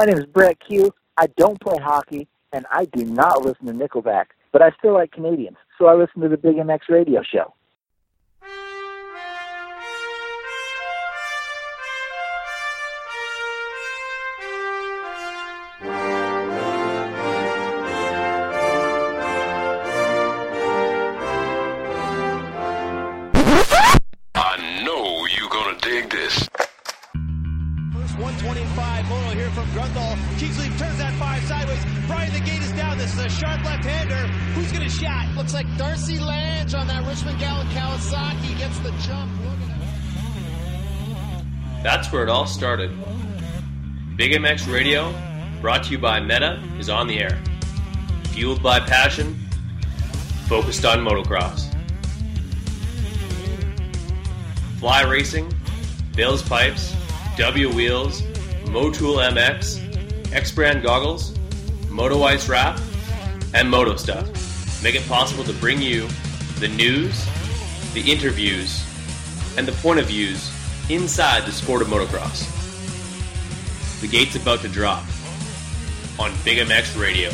[0.00, 0.90] My name is Brett Q.
[1.18, 5.12] I don't play hockey, and I do not listen to Nickelback, but I still like
[5.12, 7.52] Canadians, so I listen to the Big MX radio show.
[42.60, 42.90] Started.
[44.16, 45.14] Big MX Radio,
[45.62, 47.40] brought to you by Meta, is on the air.
[48.32, 49.34] Fueled by passion,
[50.46, 51.72] focused on motocross.
[54.78, 55.50] Fly Racing,
[56.14, 56.94] Bill's Pipes,
[57.38, 58.20] W Wheels,
[58.66, 61.34] Motool MX, X Brand Goggles,
[61.88, 62.78] Moto Ice Wrap,
[63.54, 66.06] and Moto Stuff make it possible to bring you
[66.58, 67.26] the news,
[67.94, 68.84] the interviews,
[69.56, 70.52] and the point of views
[70.90, 72.48] inside the sport of motocross.
[74.00, 75.04] The gate's about to drop
[76.18, 77.30] on Big MX Radio.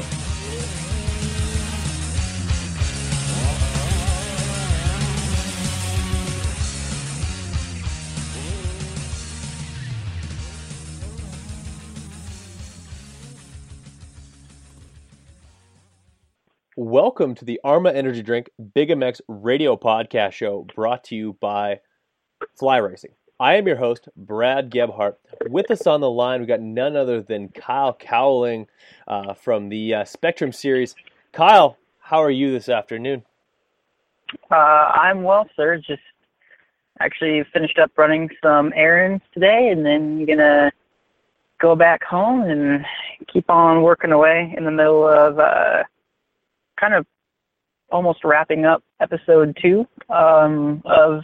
[16.79, 21.81] Welcome to the Arma Energy Drink Big MX Radio Podcast Show brought to you by
[22.59, 23.13] Fly Racing.
[23.39, 25.19] I am your host, Brad Gebhart.
[25.49, 28.67] With us on the line, we got none other than Kyle Cowling
[29.07, 30.95] uh, from the uh, Spectrum Series.
[31.33, 33.25] Kyle, how are you this afternoon?
[34.51, 35.77] Uh, I'm well, sir.
[35.77, 36.01] Just
[36.99, 40.73] actually finished up running some errands today, and then gonna
[41.61, 42.87] go back home and
[43.31, 45.83] keep on working away in the middle of uh,
[46.81, 47.07] kind of
[47.93, 51.23] almost wrapping up episode two um, of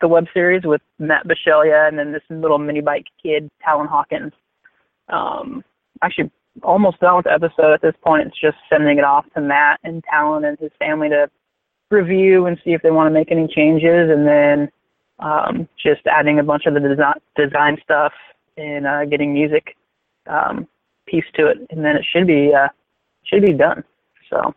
[0.00, 4.32] the web series with Matt Bisceglia and then this little mini bike kid, Talon Hawkins.
[5.08, 5.64] Um,
[6.02, 6.30] actually,
[6.62, 8.28] almost done with the episode at this point.
[8.28, 11.30] It's just sending it off to Matt and Talon and his family to
[11.90, 14.70] review and see if they want to make any changes, and then
[15.18, 18.12] um, just adding a bunch of the design, design stuff
[18.56, 19.76] and uh, getting music
[20.26, 20.66] um,
[21.06, 22.68] piece to it, and then it should be uh,
[23.24, 23.84] should be done.
[24.30, 24.54] So.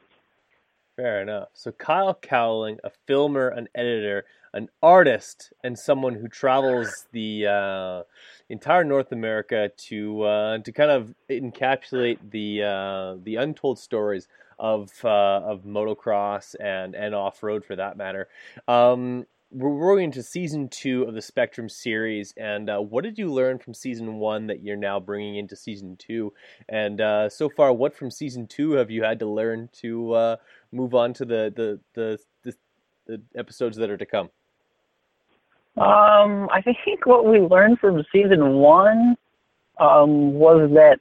[0.95, 1.49] Fair enough.
[1.53, 4.25] So Kyle Cowling, a filmer, an editor,
[4.57, 8.03] an artist, and someone who travels the uh,
[8.49, 14.91] entire North America to uh, to kind of encapsulate the uh, the untold stories of
[15.03, 18.27] uh, of motocross and and off road for that matter.
[18.67, 23.31] Um, we're going into season two of the Spectrum series, and uh, what did you
[23.31, 26.33] learn from season one that you're now bringing into season two?
[26.67, 30.37] And uh, so far, what from season two have you had to learn to
[30.71, 32.55] move on to the the, the the
[33.05, 34.31] the episodes that are to come?
[35.77, 39.15] Um, I think what we learned from season one
[39.79, 40.99] um, was that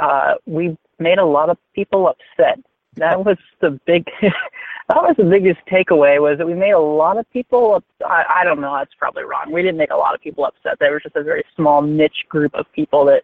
[0.00, 2.58] uh, we made a lot of people upset.
[2.96, 4.10] That was the big.
[4.20, 7.82] that was the biggest takeaway was that we made a lot of people.
[8.04, 8.74] I, I don't know.
[8.76, 9.52] That's probably wrong.
[9.52, 10.78] We didn't make a lot of people upset.
[10.80, 13.22] There was just a very small niche group of people that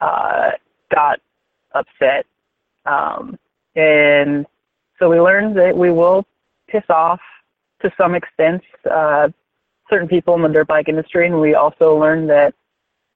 [0.00, 0.50] uh,
[0.92, 1.20] got
[1.74, 2.26] upset,
[2.86, 3.38] um,
[3.76, 4.46] and
[4.98, 6.26] so we learned that we will
[6.68, 7.20] piss off
[7.82, 9.28] to some extent uh,
[9.92, 12.54] certain people in the dirt bike industry, and we also learned that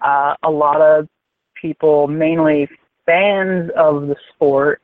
[0.03, 1.09] uh, a lot of
[1.55, 2.69] people, mainly
[3.07, 4.83] fans of the sport,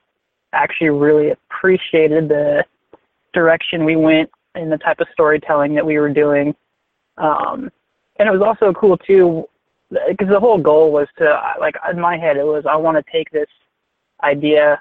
[0.54, 2.64] actually really appreciated the
[3.34, 6.54] direction we went and the type of storytelling that we were doing.
[7.18, 7.70] Um,
[8.16, 9.46] and it was also cool too,
[10.08, 13.12] because the whole goal was to, like, in my head, it was I want to
[13.12, 13.48] take this
[14.22, 14.80] idea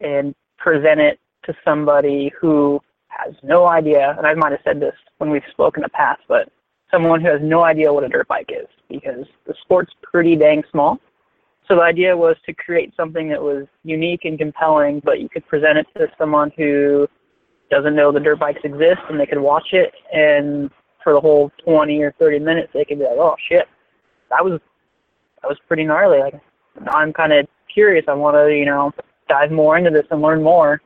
[0.00, 2.80] and present it to somebody who
[3.18, 6.22] has no idea, and I might have said this when we've spoken in the past,
[6.28, 6.48] but
[6.90, 10.62] someone who has no idea what a dirt bike is because the sport's pretty dang
[10.70, 10.98] small.
[11.68, 15.46] So the idea was to create something that was unique and compelling, but you could
[15.46, 17.08] present it to someone who
[17.70, 20.70] doesn't know the dirt bikes exist and they could watch it and
[21.02, 23.66] for the whole 20 or 30 minutes they could be like, oh shit,
[24.30, 24.60] that was,
[25.40, 26.18] that was pretty gnarly.
[26.18, 26.34] Like
[26.88, 28.04] I'm kind of curious.
[28.08, 28.92] I want to, you know,
[29.28, 30.80] dive more into this and learn more.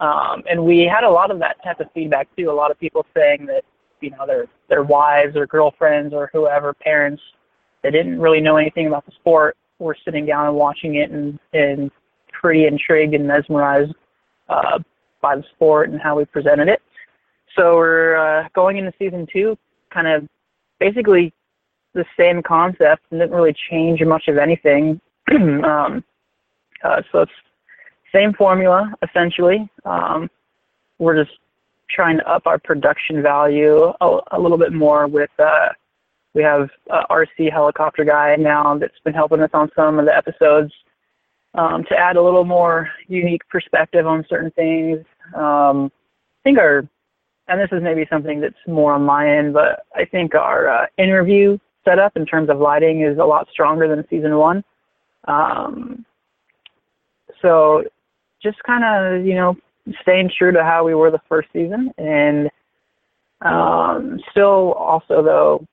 [0.00, 2.50] Um, and we had a lot of that type of feedback too.
[2.50, 3.64] A lot of people saying that,
[4.00, 7.22] you know, their their wives or girlfriends or whoever, parents,
[7.82, 11.38] that didn't really know anything about the sport were sitting down and watching it and
[11.52, 11.90] and
[12.32, 13.92] pretty intrigued and mesmerized
[14.48, 14.78] uh,
[15.20, 16.80] by the sport and how we presented it.
[17.56, 19.58] So we're uh, going into season two,
[19.92, 20.28] kind of
[20.78, 21.32] basically
[21.94, 25.00] the same concept and didn't really change much of anything.
[25.32, 26.04] um,
[26.82, 27.32] uh, so it's
[28.14, 29.68] same formula essentially.
[29.84, 30.30] Um,
[30.98, 31.36] we're just
[31.88, 35.68] trying to up our production value a, a little bit more with uh,
[36.34, 40.72] we have RC helicopter guy now that's been helping us on some of the episodes
[41.54, 45.04] um, to add a little more unique perspective on certain things.
[45.34, 46.88] Um, I think our,
[47.48, 50.86] and this is maybe something that's more on my end, but I think our uh,
[50.98, 54.62] interview setup in terms of lighting is a lot stronger than season one.
[55.26, 56.04] Um,
[57.42, 57.84] so
[58.42, 59.56] just kind of, you know,
[60.02, 62.50] staying true to how we were the first season and
[63.42, 65.66] um, still also though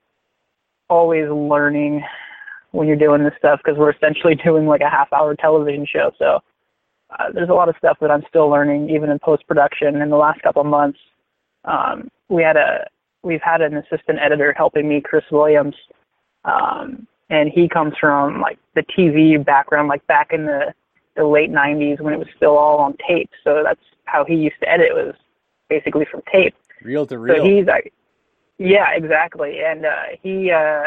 [0.88, 2.02] always learning
[2.72, 6.10] when you're doing this stuff because we're essentially doing like a half hour television show.
[6.18, 6.40] So
[7.18, 10.00] uh, there's a lot of stuff that I'm still learning even in post production.
[10.00, 10.98] In the last couple months,
[11.64, 12.86] um, we had a
[13.22, 15.74] we've had an assistant editor helping me, Chris Williams,
[16.44, 20.74] um, and he comes from like the TV background, like back in the
[21.18, 23.30] the late 90s when it was still all on tape.
[23.44, 25.14] So that's how he used to edit was
[25.68, 26.54] basically from tape.
[26.82, 27.36] Reel to reel.
[27.36, 27.92] So he's like,
[28.58, 29.60] yeah, exactly.
[29.64, 30.84] And uh, he uh,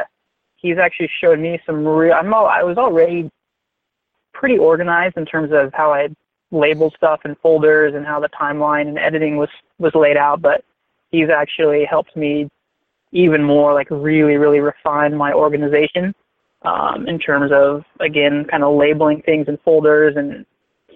[0.56, 2.14] he's actually showed me some real.
[2.14, 3.30] I'm all, I was already
[4.34, 6.10] pretty organized in terms of how I
[6.52, 9.50] labeled stuff in folders and how the timeline and editing was
[9.80, 10.64] was laid out, but
[11.12, 12.50] he's actually helped me
[13.12, 16.16] even more, like really, really refine my organization
[16.64, 20.46] um, in terms of again, kind of labeling things in folders and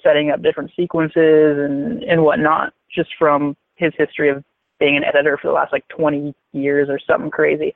[0.04, 4.44] setting up different sequences and and whatnot, just from his history of
[4.80, 7.74] being an editor for the last like 20 years or something crazy.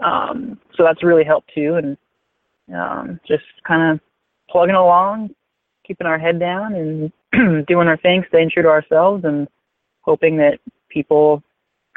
[0.00, 1.96] Um, so that's really helped too, and
[2.74, 4.00] um, just kind of
[4.48, 5.30] plugging along,
[5.86, 9.46] keeping our head down, and doing our thing, staying true to ourselves, and
[10.00, 11.42] hoping that people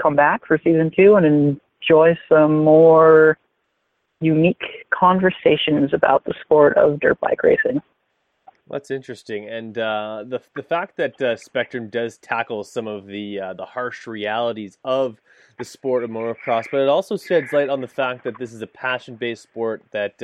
[0.02, 3.38] come back for season two and enjoy some more
[4.24, 7.82] unique conversations about the sport of dirt bike racing.
[8.70, 13.40] That's interesting, and uh, the the fact that uh, Spectrum does tackle some of the
[13.40, 15.20] uh, the harsh realities of
[15.58, 18.62] the sport of motocross, but it also sheds light on the fact that this is
[18.62, 20.24] a passion based sport that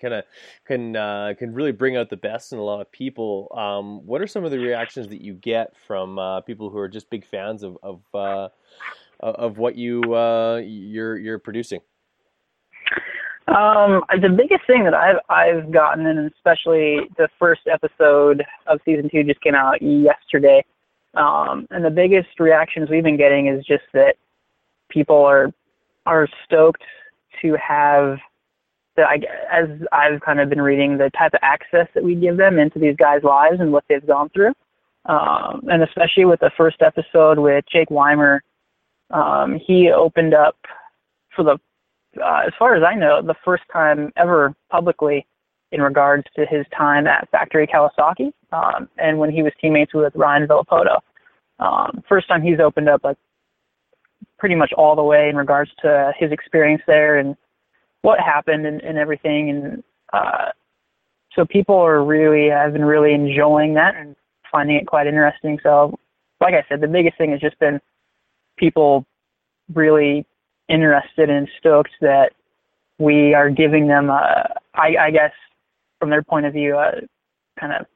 [0.00, 0.24] kind of
[0.64, 3.52] can uh, can really bring out the best in a lot of people.
[3.54, 6.88] Um, what are some of the reactions that you get from uh, people who are
[6.88, 8.48] just big fans of of, uh,
[9.20, 10.00] of what you
[10.64, 11.80] you're you're producing?
[13.48, 19.08] Um, the biggest thing that I've I've gotten, and especially the first episode of season
[19.10, 20.62] two just came out yesterday,
[21.14, 24.16] um, and the biggest reactions we've been getting is just that
[24.90, 25.50] people are
[26.04, 26.82] are stoked
[27.40, 28.18] to have
[28.96, 29.18] the I,
[29.50, 32.78] as I've kind of been reading the type of access that we give them into
[32.78, 34.52] these guys' lives and what they've gone through,
[35.06, 38.42] um, and especially with the first episode with Jake Weimer,
[39.10, 40.56] um, he opened up
[41.34, 41.58] for the
[42.20, 45.26] uh, as far as I know, the first time ever publicly
[45.72, 50.14] in regards to his time at Factory Kawasaki um, and when he was teammates with
[50.14, 50.98] Ryan Villopoto.
[51.58, 53.16] Um, first time he's opened up like
[54.38, 57.36] pretty much all the way in regards to his experience there and
[58.02, 59.50] what happened and, and everything.
[59.50, 60.50] And uh,
[61.34, 64.14] so people are really have been really enjoying that and
[64.50, 65.58] finding it quite interesting.
[65.62, 65.98] So,
[66.40, 67.80] like I said, the biggest thing has just been
[68.56, 69.04] people
[69.74, 70.24] really
[70.68, 72.32] interested and stoked that
[72.98, 75.32] we are giving them a, I, I guess,
[75.98, 76.92] from their point of view, a
[77.58, 77.86] kind of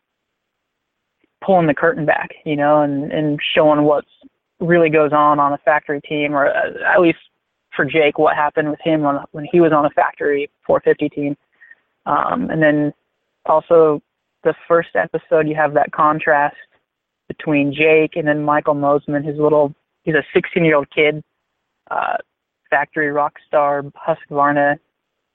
[1.45, 4.05] pulling the curtain back, you know, and, and showing what
[4.61, 7.19] really goes on on a factory team, or uh, at least
[7.75, 11.37] for Jake, what happened with him on, when he was on a factory 450 team.
[12.07, 12.93] Um, and then
[13.47, 14.03] also
[14.45, 16.57] the first episode, you have that contrast
[17.29, 19.75] between Jake and then Michael Mosiman, his little,
[20.05, 21.23] he's a 16 year old kid,
[21.91, 22.17] uh,
[22.73, 24.79] factory rock star Husqvarna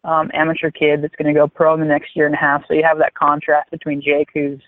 [0.04, 2.64] um, amateur kid that's going to go pro in the next year and a half.
[2.68, 4.60] So you have that contrast between Jake, who's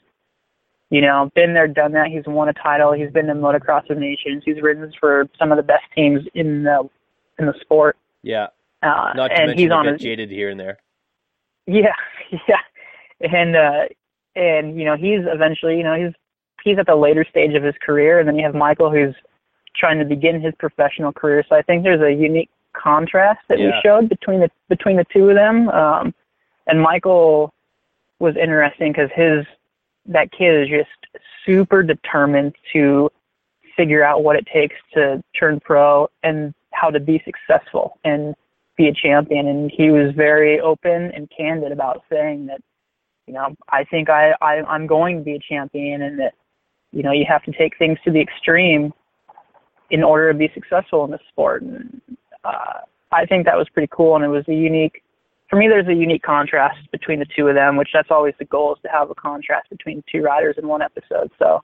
[0.92, 2.08] you know been there, done that.
[2.08, 2.94] He's won a title.
[2.94, 4.44] He's been in motocross of nations.
[4.46, 6.88] He's ridden for some of the best teams in the
[7.40, 7.98] in the sport.
[8.22, 8.48] Yeah.
[8.84, 10.78] Uh, Not to and mention he's on a a, jaded here and there.
[11.68, 11.94] yeah,
[12.48, 12.62] yeah,
[13.20, 13.86] and uh,
[14.36, 16.14] and you know he's eventually you know he's
[16.64, 19.16] he's at the later stage of his career, and then you have Michael who's
[19.76, 21.44] trying to begin his professional career.
[21.48, 22.50] So I think there's a unique
[22.82, 23.68] contrast that Yeah.
[23.68, 25.70] we showed between the between the two of them.
[25.70, 26.14] Um,
[26.68, 27.54] and Michael
[28.20, 29.46] was interesting because his
[30.06, 30.90] that kid is just
[31.46, 33.12] super determined to
[33.76, 38.36] figure out what it takes to turn pro and how to be successful and
[38.78, 39.48] be a champion.
[39.48, 42.62] And he was very open and candid about saying that,
[43.28, 46.34] you know, I think I, I I'm going to be a champion and that,
[46.92, 48.94] you know, you have to take things to the extreme
[49.90, 51.62] in order to be successful in the sport.
[51.64, 52.02] And
[52.44, 52.82] uh,
[53.12, 55.04] I think that was pretty cool, and it was a unique
[55.50, 58.46] for me, there's a unique contrast between the two of them, which that's always the
[58.46, 61.32] goal is to have a contrast between two riders in one episode.
[61.40, 61.64] So,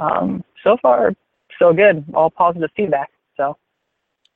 [0.00, 1.12] um, so far,
[1.58, 2.02] so good.
[2.14, 3.10] All positive feedback.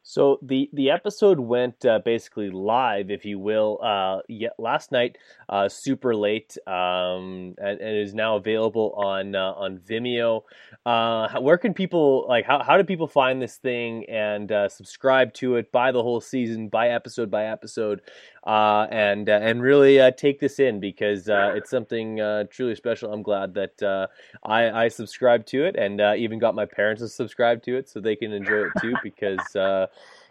[0.05, 0.39] So.
[0.47, 4.21] The the episode went uh, basically live, if you will, uh,
[4.59, 5.17] last night,
[5.49, 10.43] uh, super late, um, and, and is now available on uh, on Vimeo.
[10.85, 15.33] Uh, where can people like how how do people find this thing and uh, subscribe
[15.35, 15.73] to it?
[15.73, 18.03] Buy the whole season, by episode by episode,
[18.45, 22.17] Uh, and uh, and really uh, take this in because it's something
[22.51, 23.13] truly special.
[23.13, 24.09] I'm glad that
[24.45, 28.01] I I subscribed to it and even got my parents to subscribe to it so
[28.01, 29.41] they can enjoy it too because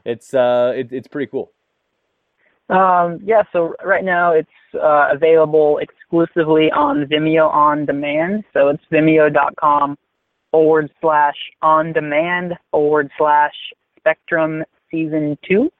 [0.05, 1.51] it's uh, it, it's pretty cool.
[2.69, 8.43] Um, yeah, so right now it's uh, available exclusively on Vimeo on demand.
[8.53, 9.97] So it's vimeo.com
[10.51, 13.53] forward slash on demand forward slash
[13.97, 15.71] spectrum season two.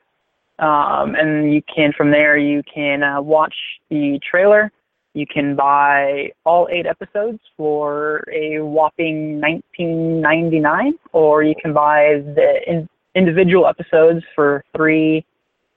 [0.64, 3.54] Um, and you can, from there, you can uh, watch
[3.90, 4.72] the trailer.
[5.14, 9.42] You can buy all eight episodes for a whopping
[9.78, 15.26] 19.99, or you can buy the in, individual episodes for three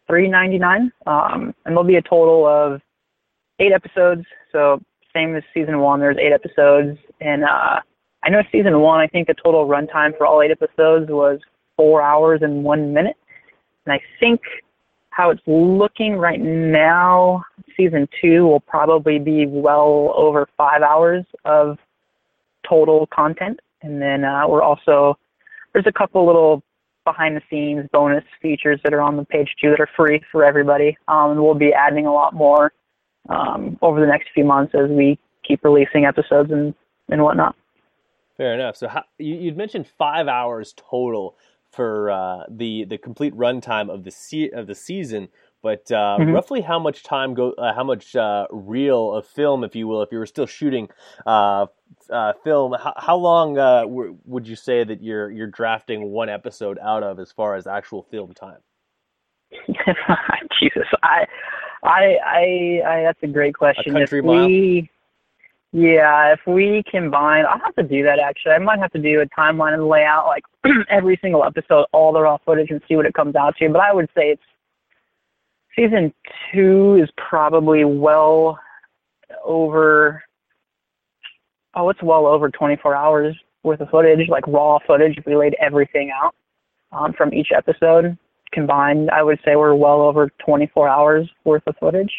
[0.06, 0.92] three ninety nine.
[1.06, 2.80] Um, and there'll be a total of
[3.58, 4.24] eight episodes.
[4.52, 4.80] So
[5.12, 6.96] same as season one, there's eight episodes.
[7.20, 7.80] And uh,
[8.22, 11.40] I know season one, I think the total runtime for all eight episodes was
[11.76, 13.16] four hours and one minute.
[13.84, 14.40] And I think
[15.16, 17.42] how it's looking right now,
[17.74, 21.78] season two will probably be well over five hours of
[22.68, 23.58] total content.
[23.80, 25.16] And then uh, we're also
[25.72, 26.62] there's a couple little
[27.04, 30.44] behind the scenes bonus features that are on the page too that are free for
[30.44, 30.98] everybody.
[31.08, 32.74] Um, and we'll be adding a lot more
[33.30, 35.18] um, over the next few months as we
[35.48, 36.74] keep releasing episodes and,
[37.08, 37.56] and whatnot.
[38.36, 38.76] Fair enough.
[38.76, 41.36] So how, you, would mentioned five hours total
[41.76, 45.28] for uh, the the complete runtime of the se- of the season.
[45.62, 46.32] But uh, mm-hmm.
[46.32, 50.02] roughly how much time go, uh, how much uh, reel of film, if you will,
[50.02, 50.88] if you were still shooting
[51.26, 51.66] uh,
[52.10, 56.28] uh, film, how, how long uh, w- would you say that you're you're drafting one
[56.28, 58.60] episode out of as far as actual film time?
[60.60, 61.26] Jesus, I,
[61.82, 63.96] I, I, I, that's a great question.
[63.96, 64.48] A country mile.
[65.72, 68.52] Yeah, if we combine, I'll have to do that actually.
[68.52, 70.44] I might have to do a timeline and layout like
[70.90, 73.68] every single episode, all the raw footage, and see what it comes out to.
[73.68, 74.42] But I would say it's
[75.76, 76.12] season
[76.52, 78.58] two is probably well
[79.44, 80.22] over
[81.74, 85.54] oh it's well over 24 hours worth of footage like raw footage if we laid
[85.60, 86.34] everything out
[86.92, 88.16] um, from each episode
[88.52, 92.12] combined i would say we're well over 24 hours worth of footage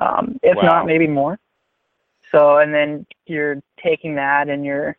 [0.00, 0.62] um, if wow.
[0.62, 1.38] not maybe more
[2.32, 4.96] so and then you're taking that and you're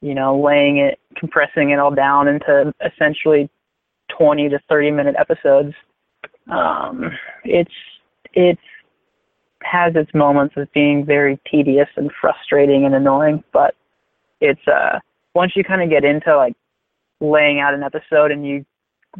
[0.00, 3.48] you know laying it compressing it all down into essentially
[4.18, 5.74] 20 to 30 minute episodes.
[6.50, 7.10] Um,
[7.44, 7.70] it's
[8.34, 8.58] it
[9.62, 13.74] has its moments of being very tedious and frustrating and annoying, but
[14.40, 14.98] it's uh
[15.34, 16.54] once you kind of get into like
[17.20, 18.64] laying out an episode and you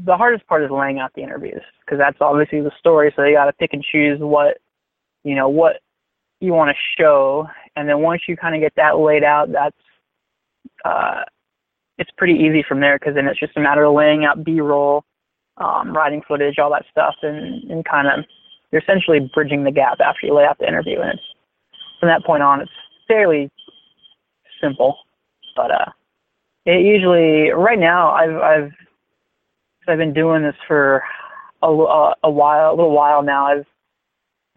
[0.05, 3.35] the hardest part is laying out the interviews because that's obviously the story so you
[3.35, 4.59] got to pick and choose what
[5.23, 5.77] you know what
[6.43, 7.47] you want to show
[7.77, 9.77] and then once you kind of get that laid out that's
[10.85, 11.23] uh
[11.99, 15.05] it's pretty easy from there because then it's just a matter of laying out b-roll
[15.59, 18.25] um, riding footage, all that stuff, and, and kind of
[18.71, 21.01] you're essentially bridging the gap after you lay out the interview.
[21.01, 21.23] And it's
[22.01, 22.71] from that point on, it's
[23.07, 23.51] fairly
[24.61, 24.97] simple.
[25.55, 25.91] But uh,
[26.65, 28.73] it usually right now I've I've
[29.89, 31.03] I've been doing this for
[31.63, 33.47] a, a, while, a little while now.
[33.47, 33.67] I've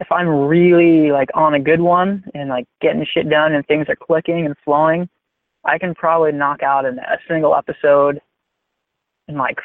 [0.00, 3.86] if I'm really like on a good one and like getting shit done and things
[3.88, 5.08] are clicking and flowing,
[5.64, 8.20] I can probably knock out in a single episode
[9.28, 9.58] in like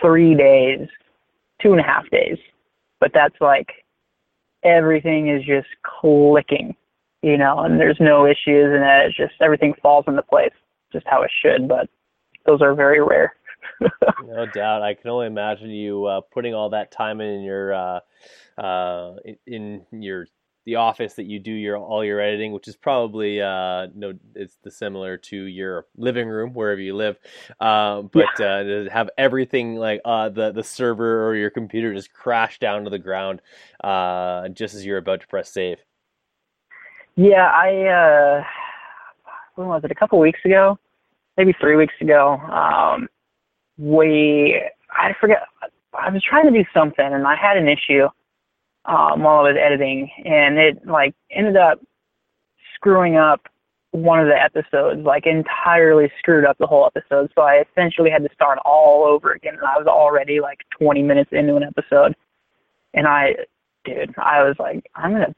[0.00, 0.88] three days,
[1.60, 2.38] two and a half days.
[3.00, 3.84] But that's like
[4.62, 6.76] everything is just clicking,
[7.22, 10.52] you know, and there's no issues and it's just everything falls into place
[10.92, 11.66] just how it should.
[11.66, 11.88] But
[12.46, 13.34] those are very rare.
[14.24, 14.82] No doubt.
[14.82, 18.00] I can only imagine you uh, putting all that time in your uh,
[18.58, 19.16] uh,
[19.46, 20.26] in, your
[20.64, 24.56] the office that you do your all your editing, which is probably uh, no, it's
[24.62, 27.18] the similar to your living room wherever you live.
[27.58, 28.46] Uh, but yeah.
[28.46, 32.84] uh, to have everything like uh, the the server or your computer just crash down
[32.84, 33.42] to the ground
[33.82, 35.78] uh, just as you're about to press save.
[37.16, 38.44] Yeah, I uh,
[39.56, 39.90] when was it?
[39.90, 40.78] A couple weeks ago,
[41.36, 42.34] maybe three weeks ago.
[42.36, 43.08] Um,
[43.78, 45.42] we I forget.
[45.94, 48.08] I was trying to do something and I had an issue
[48.84, 51.80] um, while I was editing, and it like ended up
[52.74, 53.48] screwing up
[53.92, 57.30] one of the episodes, like entirely screwed up the whole episode.
[57.34, 61.02] So I essentially had to start all over again, and I was already like 20
[61.02, 62.14] minutes into an episode.
[62.94, 63.36] and I,
[63.84, 65.34] dude, I was like, I'm gonna,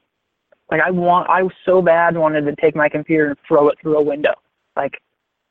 [0.71, 3.77] like, I want, I was so bad wanted to take my computer and throw it
[3.81, 4.33] through a window.
[4.75, 5.01] Like,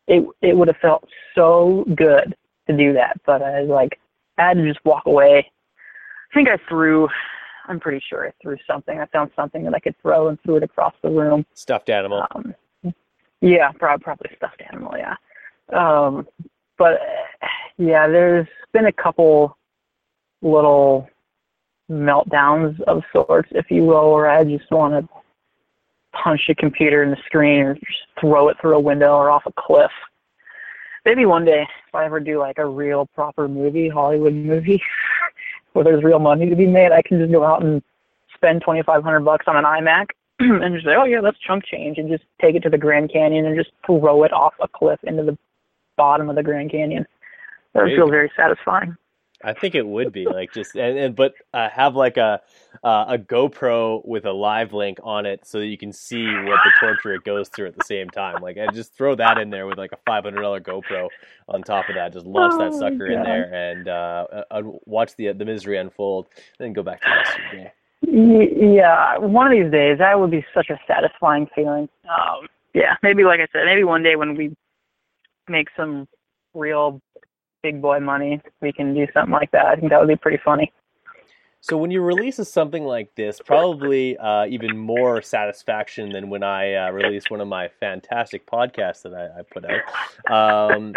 [0.06, 2.34] it it would have felt so good
[2.66, 4.00] to do that, but I was like,
[4.38, 5.38] I had to just walk away.
[5.38, 7.08] I think I threw.
[7.66, 8.98] I'm pretty sure I threw something.
[8.98, 11.46] I found something that I could throw and threw it across the room.
[11.54, 12.26] Stuffed animal.
[12.34, 12.54] Um,
[13.40, 14.94] yeah, probably, probably stuffed animal.
[14.96, 15.14] Yeah,
[15.72, 16.26] um,
[16.78, 17.00] but
[17.78, 19.56] yeah, there's been a couple
[20.42, 21.08] little
[21.90, 25.08] meltdowns of sorts, if you will, where I just want to
[26.12, 29.42] punch a computer in the screen or just throw it through a window or off
[29.46, 29.90] a cliff.
[31.04, 34.82] Maybe one day, if I ever do like a real proper movie, Hollywood movie,
[35.72, 37.82] where there's real money to be made, I can just go out and
[38.34, 40.06] spend twenty five hundred bucks on an iMac
[40.38, 43.12] and just say, oh yeah, that's chunk change, and just take it to the Grand
[43.12, 45.36] Canyon and just throw it off a cliff into the
[45.96, 47.06] bottom of the Grand Canyon.
[47.74, 48.96] That would feel very satisfying.
[49.42, 52.40] I think it would be like just and, and but uh, have like a
[52.84, 56.62] uh, a GoPro with a live link on it so that you can see what
[56.62, 58.40] the torture it goes through at the same time.
[58.40, 61.10] Like and just throw that in there with like a five hundred dollar GoPro
[61.48, 62.12] on top of that.
[62.12, 66.28] Just launch that Oh, sucker in there and uh, uh, watch the the misery unfold.
[66.58, 67.72] Then go back to the rest of your day.
[68.02, 71.88] Yeah, one of these days that would be such a satisfying feeling.
[72.08, 74.54] Um, yeah, maybe like I said, maybe one day when we
[75.48, 76.08] make some
[76.54, 77.00] real
[77.64, 79.64] big boy money, we can do something like that.
[79.64, 80.70] I think that would be pretty funny.
[81.62, 86.74] So when you release something like this, probably uh, even more satisfaction than when I
[86.74, 90.70] uh, one of my fantastic podcasts that I, I put out.
[90.70, 90.92] Um,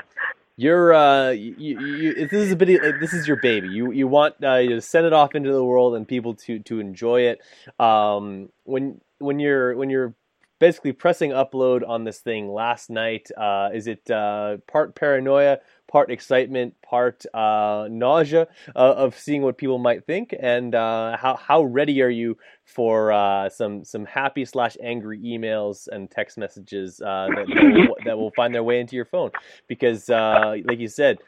[0.58, 3.70] you're uh, you, you, this is a bit like this is your baby.
[3.70, 6.60] You you want uh, you to send it off into the world and people to
[6.60, 7.40] to enjoy it.
[7.80, 10.16] Um, when when you're when you're
[10.60, 16.12] basically pressing upload on this thing last night, uh, is it uh, part paranoia, part
[16.12, 21.64] excitement, part uh, nausea uh, of seeing what people might think, and uh, how how
[21.64, 27.30] ready are you for uh, some some happy slash angry emails and text messages that
[27.36, 29.32] that will, that will find their way into your phone?
[29.68, 31.20] Because, like you said,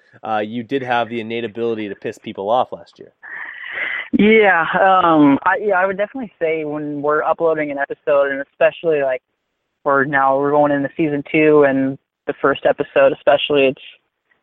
[0.41, 3.13] you did have the innate ability to piss people off last year.
[4.19, 9.01] Yeah, um, I, yeah, I would definitely say when we're uploading an episode, and especially
[9.01, 9.21] like
[9.85, 13.81] we're now we're going into season two, and the first episode, especially, it's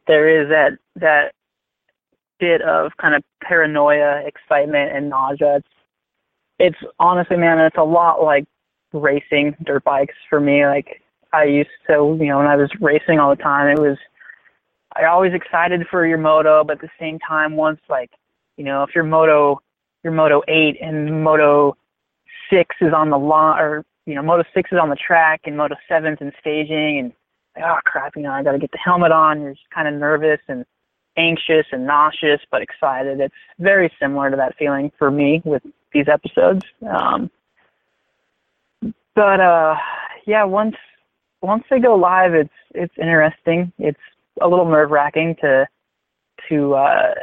[0.07, 1.33] there is that that
[2.41, 5.57] bit of kind of paranoia, excitement, and nausea.
[5.57, 5.69] It's
[6.59, 8.47] it's honestly, man, it's a lot like
[8.95, 10.65] racing dirt bikes for me.
[10.65, 11.03] Like
[11.35, 13.99] I used to, you know, when I was racing all the time, it was
[14.97, 18.11] I always excited for your moto, but at the same time, once like
[18.57, 19.61] you know, if your moto
[20.07, 21.77] your moto eight and moto
[22.49, 25.57] six is on the lawn or you know, moto six is on the track and
[25.57, 27.13] moto seven's in staging and
[27.57, 30.39] like, oh crap, you know, I gotta get the helmet on, you're just kinda nervous
[30.47, 30.65] and
[31.17, 33.19] anxious and nauseous but excited.
[33.19, 36.65] It's very similar to that feeling for me with these episodes.
[36.89, 37.29] Um
[39.17, 39.75] but uh
[40.25, 40.77] yeah, once
[41.43, 43.73] once they go live it's it's interesting.
[43.81, 43.99] It's
[44.41, 45.67] a little nerve wracking to
[46.49, 47.15] to uh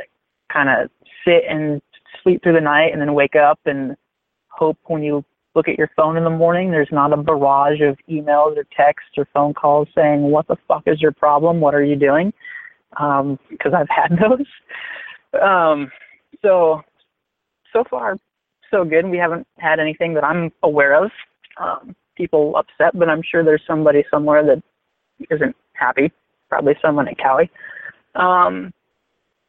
[0.51, 0.89] kind of
[1.25, 1.81] sit and
[2.23, 3.95] sleep through the night and then wake up and
[4.49, 5.23] hope when you
[5.55, 9.11] look at your phone in the morning there's not a barrage of emails or texts
[9.17, 11.59] or phone calls saying what the fuck is your problem?
[11.59, 12.33] What are you doing?
[12.97, 15.41] Um because i've had those.
[15.41, 15.91] Um
[16.41, 16.81] so
[17.71, 18.17] so far
[18.71, 19.05] so good.
[19.05, 21.11] We haven't had anything that i'm aware of
[21.57, 24.61] um people upset but i'm sure there's somebody somewhere that
[25.29, 26.11] isn't happy.
[26.49, 27.49] Probably someone at Kawi.
[28.15, 28.73] um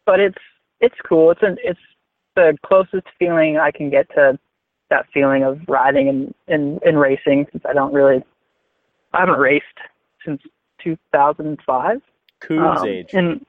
[0.06, 0.38] but it's
[0.80, 1.30] it's cool.
[1.30, 1.80] It's an it's
[2.34, 4.38] the closest feeling I can get to
[4.90, 8.22] that feeling of riding and and, and racing since I don't really
[9.12, 9.64] I haven't raced
[10.24, 10.42] since
[10.82, 12.02] 2005.
[12.40, 13.10] Coos Um, age.
[13.12, 13.46] And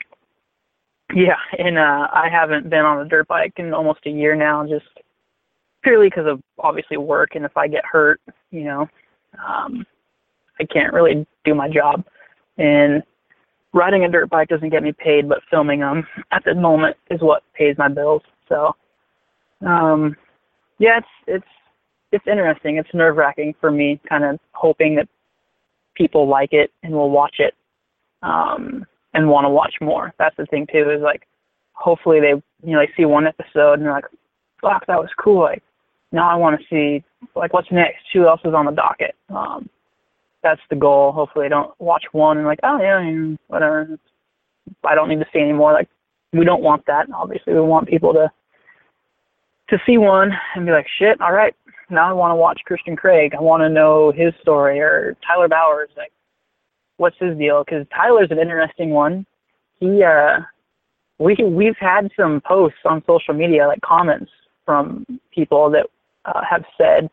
[1.14, 4.66] yeah, and uh, I haven't been on a dirt bike in almost a year now,
[4.66, 4.86] just
[5.84, 7.36] purely because of obviously work.
[7.36, 8.22] And if I get hurt,
[8.52, 8.90] you know,
[9.46, 9.86] um,
[10.60, 12.04] I can't really do my job.
[12.58, 13.04] And
[13.74, 17.22] riding a dirt bike doesn't get me paid, but filming them at the moment is
[17.22, 18.24] what pays my bills.
[18.50, 18.76] So,
[19.66, 20.16] um,
[20.80, 21.48] yeah, it's it's
[22.12, 22.78] it's interesting.
[22.78, 25.08] It's nerve wracking for me, kind of hoping that
[25.96, 27.54] people like it and will watch it
[28.22, 30.14] um, and want to watch more.
[30.18, 30.90] That's the thing too.
[30.90, 31.28] Is like,
[31.74, 34.06] hopefully they you know they see one episode and they're like,
[34.62, 35.64] "Fuck, that was cool." Like,
[36.12, 37.04] now I want to see
[37.36, 38.04] like what's next.
[38.14, 39.16] Who else is on the docket?
[39.30, 39.70] Um,
[40.44, 41.12] that's the goal.
[41.12, 43.98] Hopefully, they don't watch one and like, oh yeah, yeah, whatever.
[44.84, 45.74] I don't need to see any more.
[45.74, 45.90] Like,
[46.38, 47.08] we don't want that.
[47.14, 48.32] Obviously, we want people to
[49.70, 51.56] to see one and be like, shit, all right,
[51.90, 53.34] now I want to watch Christian Craig.
[53.36, 55.90] I want to know his story or Tyler Bowers.
[55.98, 56.12] Like,
[56.98, 57.64] what's his deal?
[57.64, 59.26] Because Tyler's an interesting one.
[59.80, 60.40] He, uh,
[61.18, 64.32] we we've had some posts on social media, like comments
[64.66, 65.88] from people that
[66.26, 67.10] uh, have said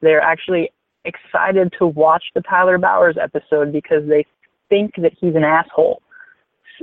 [0.00, 0.70] they're actually
[1.04, 4.26] excited to watch the Tyler Bowers episode because they
[4.68, 6.02] think that he's an asshole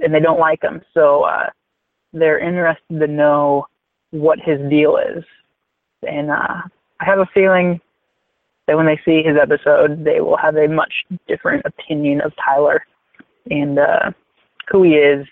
[0.02, 0.82] and they don't like him.
[0.94, 1.50] So uh,
[2.14, 3.68] they're interested to know
[4.12, 5.24] what his deal is.
[6.08, 6.62] And uh,
[7.00, 7.82] I have a feeling
[8.68, 10.94] that when they see his episode, they will have a much
[11.28, 12.86] different opinion of Tyler
[13.50, 14.12] and uh,
[14.70, 15.26] who he is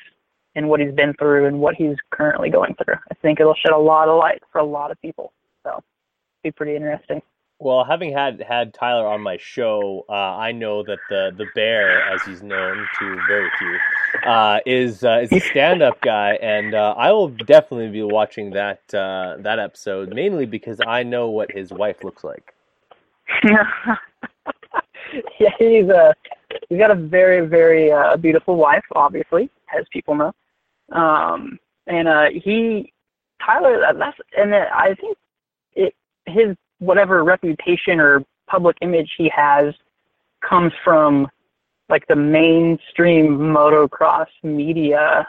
[0.55, 2.95] and what he's been through and what he's currently going through.
[3.09, 5.31] I think it'll shed a lot of light for a lot of people.
[5.63, 5.83] So it'll
[6.43, 7.21] be pretty interesting.
[7.61, 12.01] Well, having had had Tyler on my show, uh, I know that the the bear,
[12.11, 13.77] as he's known to very few,
[14.27, 18.49] uh, is uh, is a stand up guy, and uh, I will definitely be watching
[18.53, 22.55] that uh, that episode mainly because I know what his wife looks like.
[23.43, 23.95] yeah,
[25.59, 26.15] he's a
[26.67, 30.33] he's got a very very uh, beautiful wife, obviously, as people know.
[30.93, 32.07] Um, and
[32.43, 32.91] he
[33.45, 35.15] Tyler, that's and I think
[35.75, 35.93] it
[36.25, 39.73] his whatever reputation or public image he has
[40.41, 41.29] comes from
[41.89, 45.27] like the mainstream motocross media,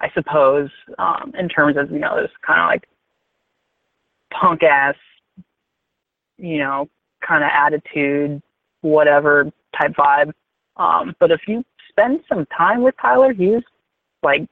[0.00, 2.88] I suppose, um, in terms of, you know, this kind of like
[4.30, 4.94] punk ass,
[6.36, 6.88] you know,
[7.26, 8.40] kind of attitude,
[8.82, 10.32] whatever type vibe.
[10.76, 13.64] Um, but if you spend some time with Tyler, he's
[14.22, 14.46] like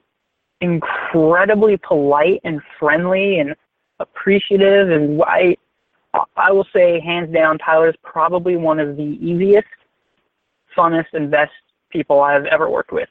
[0.59, 3.55] incredibly polite and friendly and
[3.99, 5.55] appreciative and I
[6.35, 9.67] I will say, hands down, Tyler's probably one of the easiest,
[10.75, 11.51] funnest, and best
[11.89, 13.09] people I've ever worked with.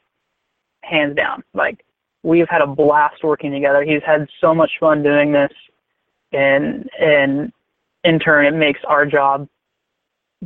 [0.81, 1.43] Hands down.
[1.53, 1.85] Like,
[2.23, 3.83] we've had a blast working together.
[3.83, 5.51] He's had so much fun doing this.
[6.33, 7.53] And, and
[8.03, 9.47] in turn, it makes our job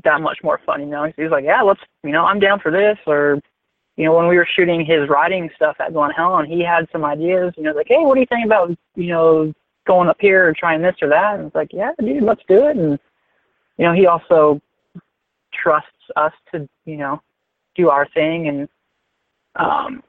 [0.03, 0.81] that much more fun.
[0.81, 2.97] You know, he's like, yeah, let's, you know, I'm down for this.
[3.07, 3.39] Or,
[3.97, 7.03] you know, when we were shooting his riding stuff at Glen Helen, he had some
[7.03, 7.53] ideas.
[7.57, 9.53] You know, like, hey, what do you think about, you know,
[9.85, 11.35] going up here and trying this or that.
[11.35, 12.77] And it's like, yeah, dude, let's do it.
[12.77, 12.99] And,
[13.77, 14.61] you know, he also
[15.53, 17.21] trusts us to, you know,
[17.75, 18.47] do our thing.
[18.47, 18.69] And,
[19.55, 20.03] um,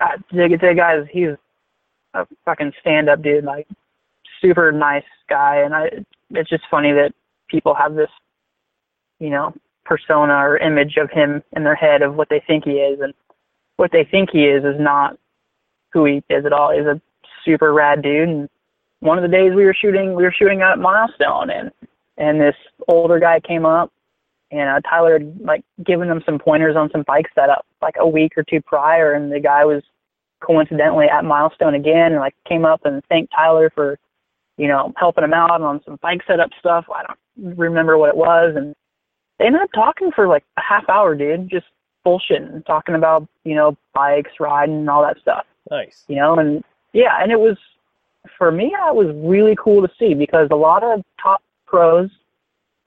[0.00, 1.36] I, the, the guy, he's
[2.14, 3.66] a fucking stand up dude, like
[4.40, 5.56] super nice guy.
[5.58, 5.90] And I,
[6.30, 7.12] it's just funny that
[7.48, 8.10] people have this,
[9.18, 9.54] you know,
[9.84, 13.00] persona or image of him in their head of what they think he is.
[13.00, 13.12] And
[13.76, 15.18] what they think he is is not
[15.92, 16.72] who he is at all.
[16.72, 17.00] He's a
[17.44, 18.48] super rad dude and
[19.00, 21.70] one of the days we were shooting, we were shooting out at Milestone, and
[22.16, 22.56] and this
[22.88, 23.92] older guy came up,
[24.50, 28.08] and uh, Tyler had like given them some pointers on some bike setup like a
[28.08, 29.82] week or two prior, and the guy was
[30.40, 33.98] coincidentally at Milestone again, and like came up and thanked Tyler for,
[34.56, 36.84] you know, helping him out on some bike setup stuff.
[36.94, 38.74] I don't remember what it was, and
[39.38, 41.66] they ended up talking for like a half hour, dude, just
[42.06, 45.46] bullshitting, talking about you know bikes, riding, and all that stuff.
[45.70, 46.04] Nice.
[46.08, 47.56] You know, and yeah, and it was
[48.38, 52.10] for me, that was really cool to see because a lot of top pros,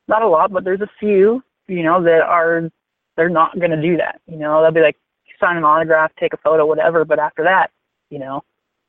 [0.08, 2.70] not a lot, but there's a few, you know, that are
[3.16, 4.22] they're not going to do that.
[4.28, 4.98] You know, they'll be like
[5.40, 7.06] sign an autograph, take a photo, whatever.
[7.06, 7.72] But after that,
[8.10, 8.44] you know,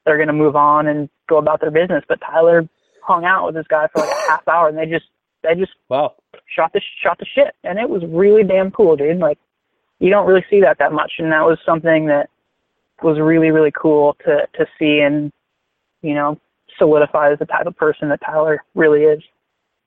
[0.04, 2.04] they're going to move on and go about their business.
[2.08, 2.68] But Tyler
[3.02, 5.06] hung out with this guy for like a half hour, and they just
[5.42, 6.14] they just wow
[6.46, 9.18] shot the shot the shit, and it was really damn cool, dude.
[9.18, 9.38] Like
[9.98, 12.30] you don't really see that that much, and that was something that
[13.02, 15.32] was really really cool to to see and
[16.02, 16.38] you know,
[16.78, 19.22] solidifies the type of person that Tyler really is.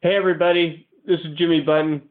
[0.02, 0.88] Hey, everybody.
[1.06, 2.02] This is Jimmy Button,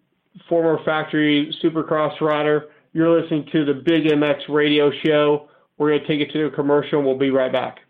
[0.48, 2.68] former factory supercross rider.
[2.92, 5.48] You're listening to the Big MX radio show.
[5.78, 7.80] We're going to take it to a commercial and we'll be right back.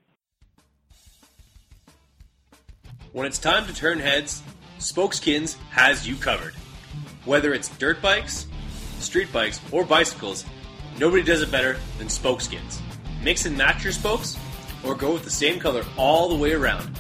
[3.13, 4.43] When it's time to turn heads,
[4.79, 6.55] Spokeskins has you covered.
[7.25, 8.47] Whether it's dirt bikes,
[8.99, 10.45] street bikes, or bicycles,
[10.99, 12.81] nobody does it better than Spokeskins.
[13.23, 14.39] Mix and match your spokes
[14.85, 16.99] or go with the same color all the way around.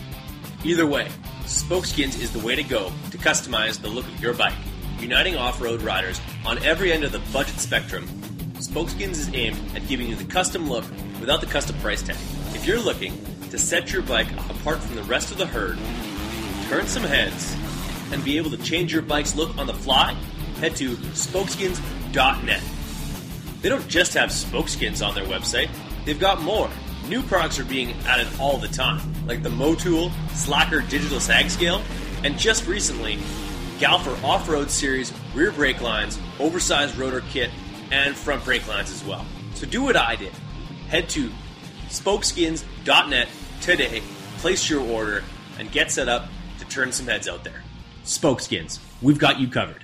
[0.64, 1.08] Either way,
[1.44, 4.54] Spokeskins is the way to go to customize the look of your bike.
[4.98, 8.06] Uniting off-road riders on every end of the budget spectrum,
[8.54, 10.84] Spokeskins is aimed at giving you the custom look
[11.18, 12.16] without the custom price tag.
[12.54, 13.14] If you're looking
[13.50, 15.78] to set your bike apart from the rest of the herd,
[16.68, 17.56] turn some heads,
[18.12, 20.12] and be able to change your bike's look on the fly,
[20.60, 22.62] head to spokeskins.net.
[23.62, 25.70] They don't just have spokeskins on their website,
[26.04, 26.70] they've got more.
[27.10, 31.82] New products are being added all the time, like the Motool Slacker Digital Sag Scale,
[32.22, 33.16] and just recently,
[33.80, 37.50] Galfer Off-Road Series rear brake lines, oversized rotor kit,
[37.90, 39.26] and front brake lines as well.
[39.54, 40.32] So do what I did.
[40.88, 41.32] Head to
[41.88, 43.28] spokeskins.net
[43.60, 44.02] today,
[44.38, 45.24] place your order,
[45.58, 46.28] and get set up
[46.60, 47.64] to turn some heads out there.
[48.04, 49.82] Spokeskins, we've got you covered.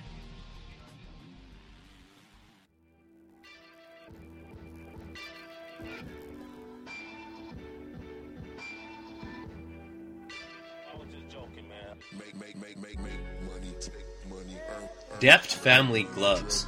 [15.18, 16.66] Deft Family Gloves.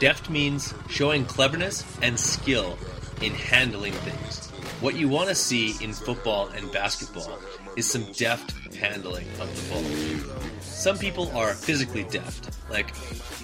[0.00, 2.76] Deft means showing cleverness and skill
[3.22, 4.48] in handling things.
[4.82, 7.38] What you want to see in football and basketball
[7.76, 10.40] is some deft handling of the ball.
[10.60, 12.92] Some people are physically deft, like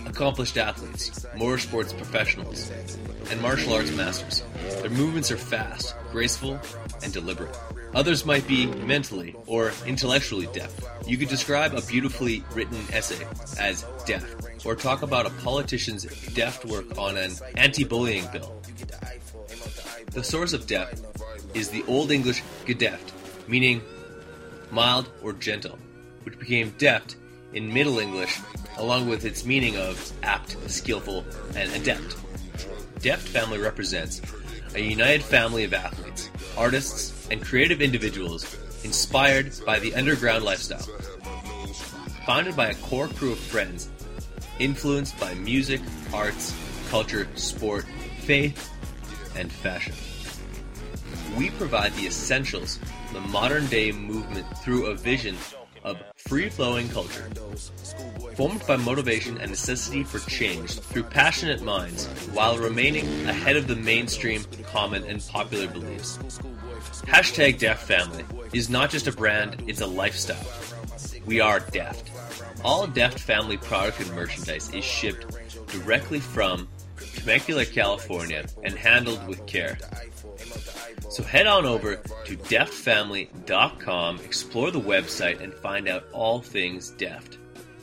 [0.05, 2.70] accomplished athletes, motorsports professionals,
[3.31, 4.42] and martial arts masters.
[4.83, 6.61] Their movements are fast, graceful,
[7.02, 7.56] and deliberate.
[7.94, 10.85] Others might be mentally or intellectually deft.
[11.06, 13.26] You could describe a beautifully written essay
[13.59, 16.04] as deft, or talk about a politician's
[16.35, 18.61] deft work on an anti bullying bill.
[20.12, 21.02] The source of deft
[21.54, 23.12] is the Old English gedeft,
[23.48, 23.80] meaning
[24.70, 25.78] mild or gentle,
[26.24, 27.16] which became deft
[27.52, 28.38] in Middle English
[28.78, 32.16] along with its meaning of apt, skillful, and adept.
[33.00, 34.20] Deft family represents
[34.74, 40.87] a united family of athletes, artists, and creative individuals inspired by the underground lifestyle.
[42.26, 43.88] Founded by a core crew of friends,
[44.59, 45.81] influenced by music,
[46.12, 46.55] arts,
[46.88, 47.85] culture, sport,
[48.20, 48.70] faith,
[49.37, 49.94] and fashion.
[51.37, 52.79] We provide the essentials
[53.12, 55.37] the modern day movement through a vision
[55.85, 57.29] of free flowing culture.
[58.37, 63.77] Formed by motivation and necessity for change through passionate minds while remaining ahead of the
[63.77, 66.18] mainstream, common, and popular beliefs.
[67.07, 70.46] Hashtag Deft Family is not just a brand, it's a lifestyle.
[71.25, 72.11] We are Deft.
[72.62, 75.27] All Deft Family product and merchandise is shipped
[75.68, 76.68] directly from
[77.14, 79.79] Temecula, California, and handled with care.
[81.09, 87.38] So head on over to deftfamily.com, explore the website, and find out all things Deft,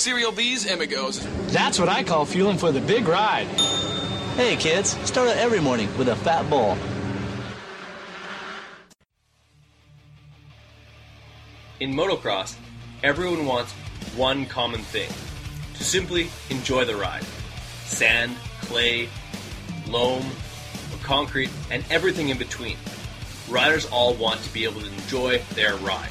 [0.00, 1.26] Cereal B's Amigos.
[1.52, 3.46] That's what I call fueling for the big ride.
[4.36, 6.76] Hey kids, start out every morning with a fat bowl.
[11.80, 12.56] In motocross,
[13.02, 13.72] everyone wants
[14.14, 15.08] one common thing
[15.78, 17.24] to simply enjoy the ride.
[17.86, 19.08] Sand, clay,
[19.88, 20.26] loam,
[20.92, 22.76] or concrete, and everything in between.
[23.48, 26.10] Riders all want to be able to enjoy their ride.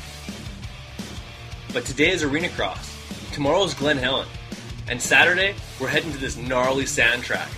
[1.71, 2.97] But today is arena cross,
[3.31, 4.27] tomorrow is Glen Helen,
[4.87, 7.51] and Saturday we're heading to this gnarly sand track.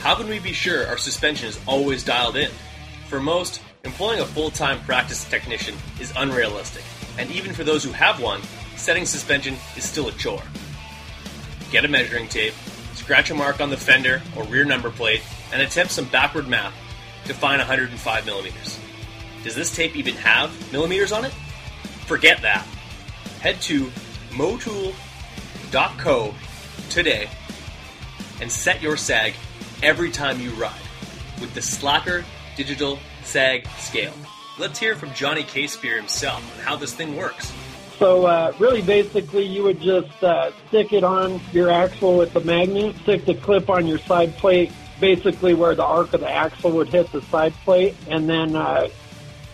[0.00, 2.50] How can we be sure our suspension is always dialed in?
[3.08, 6.84] For most, employing a full time practice technician is unrealistic,
[7.18, 8.40] and even for those who have one,
[8.76, 10.42] setting suspension is still a chore.
[11.70, 12.54] Get a measuring tape,
[12.94, 16.74] scratch a mark on the fender or rear number plate, and attempt some backward math
[17.24, 18.78] to find 105 millimeters.
[19.44, 21.32] Does this tape even have millimeters on it?
[22.06, 22.66] Forget that.
[23.40, 23.90] Head to
[24.30, 24.94] motool.co
[26.90, 27.28] today
[28.40, 29.34] and set your sag
[29.82, 30.80] every time you ride
[31.40, 32.24] with the Slacker
[32.56, 34.14] Digital Sag Scale.
[34.58, 37.52] Let's hear from Johnny Caspear himself on how this thing works.
[37.98, 42.40] So uh, really, basically, you would just uh, stick it on your axle with the
[42.40, 46.70] magnet, stick the clip on your side plate, basically where the arc of the axle
[46.70, 48.88] would hit the side plate, and then uh,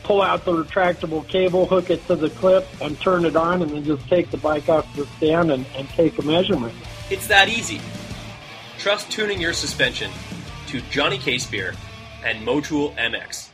[0.05, 3.73] pull out the retractable cable, hook it to the clip, and turn it on, and
[3.73, 6.75] then just take the bike off the stand and, and take a measurement.
[7.11, 7.81] It's that easy.
[8.79, 10.13] Trust tuning your suspension
[10.69, 11.75] to Johnny Caspear
[12.25, 13.54] and Motool MX.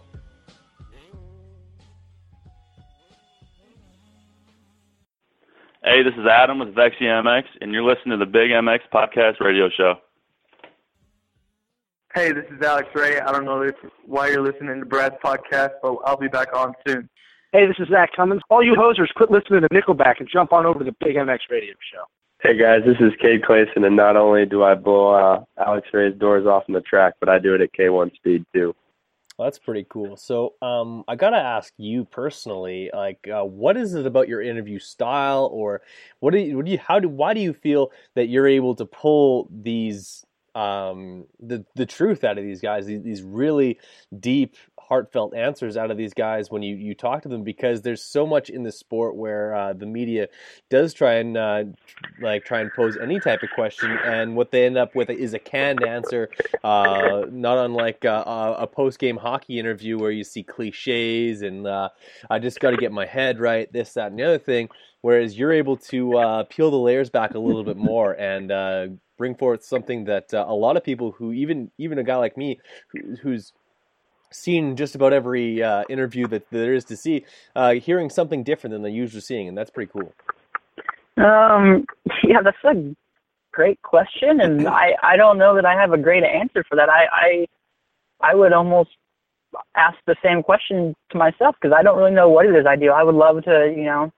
[5.83, 9.39] Hey, this is Adam with Vexy MX, and you're listening to the Big MX Podcast
[9.39, 9.95] Radio Show.
[12.13, 13.19] Hey, this is Alex Ray.
[13.19, 13.73] I don't know if,
[14.05, 17.09] why you're listening to Brad's podcast, but I'll be back on soon.
[17.51, 18.43] Hey, this is Zach Cummins.
[18.51, 21.39] All you hosers, quit listening to Nickelback and jump on over to the Big MX
[21.49, 22.03] Radio Show.
[22.43, 26.17] Hey guys, this is Cade Clason, and not only do I blow uh, Alex Ray's
[26.19, 28.75] doors off on the track, but I do it at K1 speed too.
[29.37, 30.17] Well, that's pretty cool.
[30.17, 34.77] So, um, I gotta ask you personally, like, uh, what is it about your interview
[34.77, 35.81] style, or
[36.19, 38.75] what do you, what do you, how do, why do you feel that you're able
[38.75, 43.79] to pull these, um, the the truth out of these guys, these, these really
[44.17, 47.43] deep, heartfelt answers out of these guys when you you talk to them?
[47.43, 50.27] Because there's so much in the sport where uh, the media
[50.69, 51.63] does try and uh,
[52.21, 55.33] like try and pose any type of question, and what they end up with is
[55.33, 56.29] a canned answer,
[56.63, 61.67] uh, not unlike uh, a, a post game hockey interview where you see cliches and
[61.67, 61.89] uh,
[62.29, 64.69] I just got to get my head right, this, that, and the other thing.
[65.01, 68.87] Whereas you're able to uh, peel the layers back a little bit more and uh,
[69.17, 72.37] bring forth something that uh, a lot of people who even even a guy like
[72.37, 72.59] me
[72.89, 73.53] who, who's
[74.31, 78.73] seen just about every uh, interview that there is to see, uh, hearing something different
[78.73, 80.13] than they're usually seeing, and that's pretty cool.
[81.17, 81.85] Um,
[82.23, 82.95] yeah, that's a
[83.51, 86.89] great question, and I I don't know that I have a great answer for that.
[86.89, 87.47] I I
[88.21, 88.91] I would almost
[89.75, 92.75] ask the same question to myself because I don't really know what it is I
[92.75, 92.91] do.
[92.91, 94.11] I would love to, you know,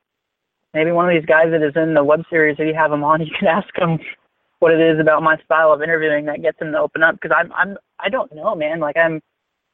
[0.74, 3.04] maybe one of these guys that is in the web series, if you have them
[3.04, 4.00] on, you can ask them
[4.60, 7.36] what it is about my style of interviewing that gets them to open up because
[7.38, 8.80] I'm I'm I don't know, man.
[8.80, 9.22] Like I'm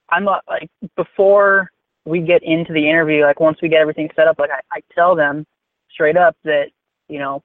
[0.09, 1.71] I'm like before
[2.05, 4.79] we get into the interview, like once we get everything set up, like I, I
[4.95, 5.45] tell them
[5.91, 6.71] straight up that,
[7.07, 7.43] you know,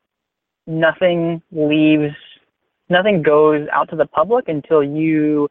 [0.66, 2.14] nothing leaves
[2.88, 5.48] nothing goes out to the public until you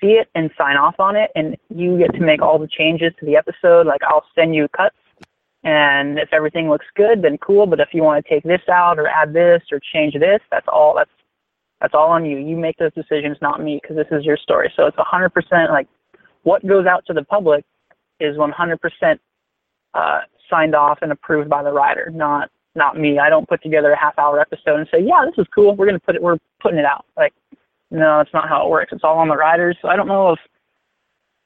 [0.00, 3.12] see it and sign off on it and you get to make all the changes
[3.18, 3.86] to the episode.
[3.86, 4.96] Like I'll send you cuts
[5.64, 7.66] and if everything looks good, then cool.
[7.66, 10.66] But if you want to take this out or add this or change this, that's
[10.68, 11.10] all that's
[11.80, 12.38] that's all on you.
[12.38, 14.72] You make those decisions, not me, because this is your story.
[14.76, 15.88] So it's 100% like
[16.42, 17.64] what goes out to the public
[18.20, 19.18] is 100%
[19.94, 23.18] uh, signed off and approved by the writer, not not me.
[23.20, 25.76] I don't put together a half hour episode and say, yeah, this is cool.
[25.76, 26.22] We're gonna put it.
[26.22, 27.06] We're putting it out.
[27.16, 27.32] Like,
[27.90, 28.92] no, that's not how it works.
[28.92, 29.76] It's all on the writers.
[29.80, 30.40] So I don't know if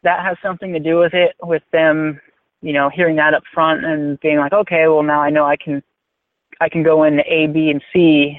[0.03, 2.20] that has something to do with it, with them,
[2.61, 5.56] you know, hearing that up front and being like, okay, well now I know I
[5.56, 5.82] can,
[6.61, 8.38] I can go into A, B, and C,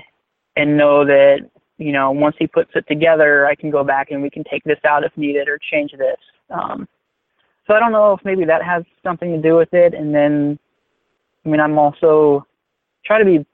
[0.55, 4.21] and know that you know once he puts it together, I can go back and
[4.21, 6.17] we can take this out if needed or change this.
[6.49, 6.87] Um,
[7.67, 9.93] so I don't know if maybe that has something to do with it.
[9.93, 10.57] And then,
[11.45, 12.45] I mean, I'm also
[13.05, 13.45] try to be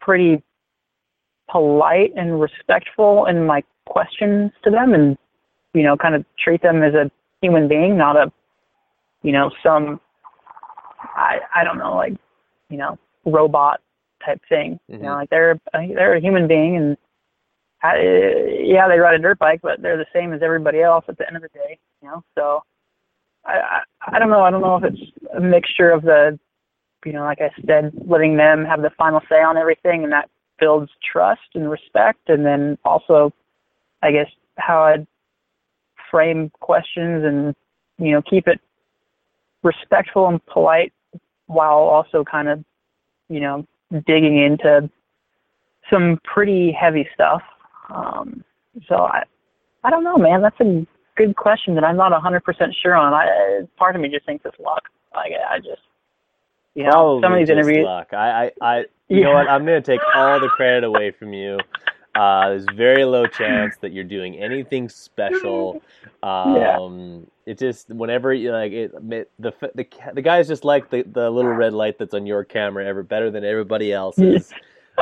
[0.00, 0.42] pretty
[1.50, 5.18] polite and respectful in my questions to them and
[5.74, 7.10] you know, kind of treat them as a
[7.42, 8.32] human being, not a,
[9.22, 10.00] you know, some,
[11.14, 12.14] I I don't know, like,
[12.68, 13.80] you know, robot
[14.24, 14.78] type thing.
[14.88, 15.14] You know, Mhm.
[15.16, 16.96] like they're they're a human being, and
[17.82, 17.98] I,
[18.60, 21.26] yeah, they ride a dirt bike, but they're the same as everybody else at the
[21.26, 21.78] end of the day.
[22.02, 22.62] You know, so
[23.44, 23.80] I I,
[24.12, 24.42] I don't know.
[24.42, 25.02] I don't know if it's
[25.34, 26.38] a mixture of the,
[27.04, 30.30] you know, like I said, letting them have the final say on everything, and that
[30.58, 33.32] builds trust and respect, and then also,
[34.02, 35.06] I guess, how I'd
[36.10, 37.56] frame questions and
[37.98, 38.60] you know keep it
[39.62, 40.92] respectful and polite
[41.46, 42.64] while also kind of
[43.28, 43.66] you know
[44.06, 44.88] digging into
[45.90, 47.42] some pretty heavy stuff
[47.90, 48.42] um
[48.88, 49.22] so i
[49.84, 50.86] i don't know man that's a
[51.16, 54.24] good question that i'm not a hundred percent sure on i part of me just
[54.26, 54.84] thinks it's luck
[55.14, 55.82] like i just
[56.74, 58.08] you know Probably some of these interviews luck.
[58.12, 59.48] I, I, I you know what?
[59.48, 61.58] I'm going to take all the credit away from you.
[62.14, 65.82] Uh, there's very low chance that you're doing anything special.
[66.22, 67.18] Um, Yeah.
[67.52, 71.28] It just whenever you like it, the the the the guy's just like the the
[71.28, 74.50] little red light that's on your camera, ever better than everybody else's.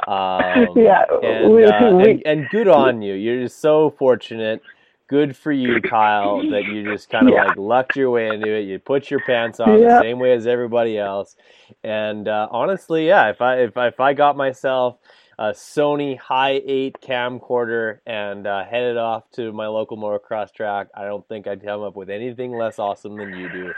[0.08, 3.14] Um, Yeah, and, we- uh, we- and and good on you.
[3.14, 4.62] You're just so fortunate.
[5.06, 7.44] Good for you, Kyle, that you just kind of Yeah.
[7.44, 8.62] like lucked your way into it.
[8.62, 9.88] You put your pants on Yeah.
[9.88, 11.36] the same way as everybody else.
[11.84, 14.96] And uh, honestly, yeah, if I if I, if I got myself
[15.38, 21.04] a Sony High Eight camcorder and uh, headed off to my local motocross track, I
[21.04, 23.72] don't think I'd come up with anything less awesome than you do.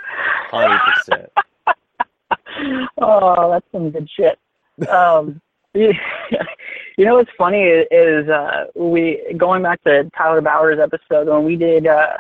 [0.51, 1.33] Hundred percent.
[3.01, 4.39] oh, that's some good shit.
[4.89, 5.41] Um,
[5.75, 5.93] you,
[6.99, 11.57] know what's funny is, is uh, we going back to Tyler Bowers episode when we
[11.57, 12.17] did uh,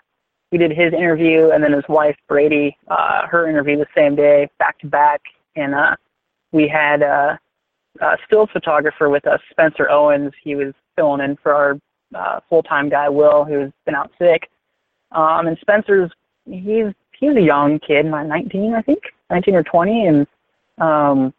[0.50, 4.48] we did his interview and then his wife Brady uh, her interview the same day
[4.58, 5.20] back to back
[5.54, 5.94] and uh,
[6.50, 7.36] we had uh,
[8.00, 10.32] a still photographer with us Spencer Owens.
[10.42, 11.78] He was filling in for our
[12.14, 14.50] uh, full time guy Will who's been out sick.
[15.12, 16.10] Um, and Spencer's
[16.46, 20.26] he's he's a young kid, like 19, I think, 19 or 20, and
[20.78, 21.34] um,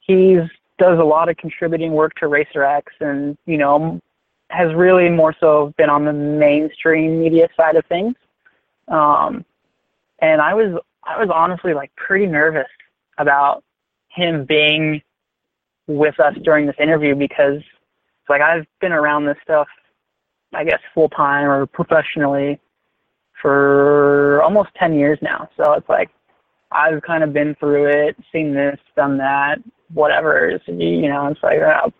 [0.00, 0.40] he's
[0.78, 4.00] does a lot of contributing work to Racer X, and you know,
[4.50, 8.14] has really more so been on the mainstream media side of things.
[8.88, 9.44] Um,
[10.20, 12.68] and I was I was honestly like pretty nervous
[13.18, 13.62] about
[14.08, 15.02] him being
[15.86, 17.60] with us during this interview because
[18.28, 19.68] like I've been around this stuff,
[20.54, 22.58] I guess full time or professionally
[23.40, 25.48] for almost 10 years now.
[25.56, 26.10] So it's like
[26.70, 29.56] I've kind of been through it, seen this, done that,
[29.92, 30.48] whatever.
[30.48, 31.90] It's, you know, it's like uh,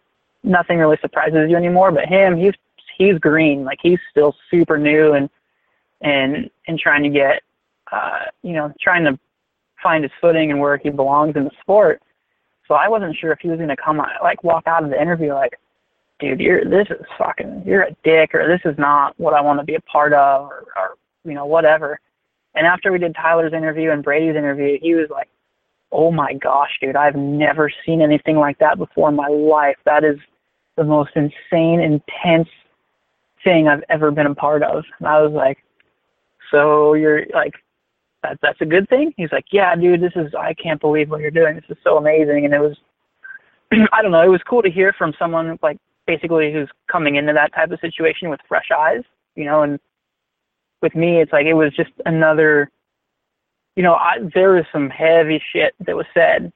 [0.42, 1.92] nothing really surprises you anymore.
[1.92, 2.54] But him, he's
[2.96, 5.28] he's green, like he's still super new and
[6.00, 7.42] and and trying to get,
[7.90, 9.18] uh, you know, trying to
[9.82, 12.00] find his footing and where he belongs in the sport.
[12.72, 14.98] So I wasn't sure if he was going to come like walk out of the
[14.98, 15.58] interview like,
[16.18, 19.60] dude, you're this is fucking, you're a dick, or this is not what I want
[19.60, 22.00] to be a part of, or, or you know, whatever.
[22.54, 25.28] And after we did Tyler's interview and Brady's interview, he was like,
[25.90, 29.76] "Oh my gosh, dude, I've never seen anything like that before in my life.
[29.84, 30.18] That is
[30.76, 32.48] the most insane, intense
[33.44, 35.58] thing I've ever been a part of." And I was like,
[36.50, 37.52] "So you're like,
[38.22, 41.20] that, that's a good thing?" He's like, "Yeah, dude, this is I can't believe what
[41.20, 41.56] you're doing.
[41.56, 42.76] This is so amazing." And it was,
[43.92, 47.32] I don't know, it was cool to hear from someone like basically who's coming into
[47.32, 49.02] that type of situation with fresh eyes,
[49.34, 49.78] you know, and
[50.80, 52.70] with me, it's like it was just another,
[53.76, 56.52] you know, I, there was some heavy shit that was said,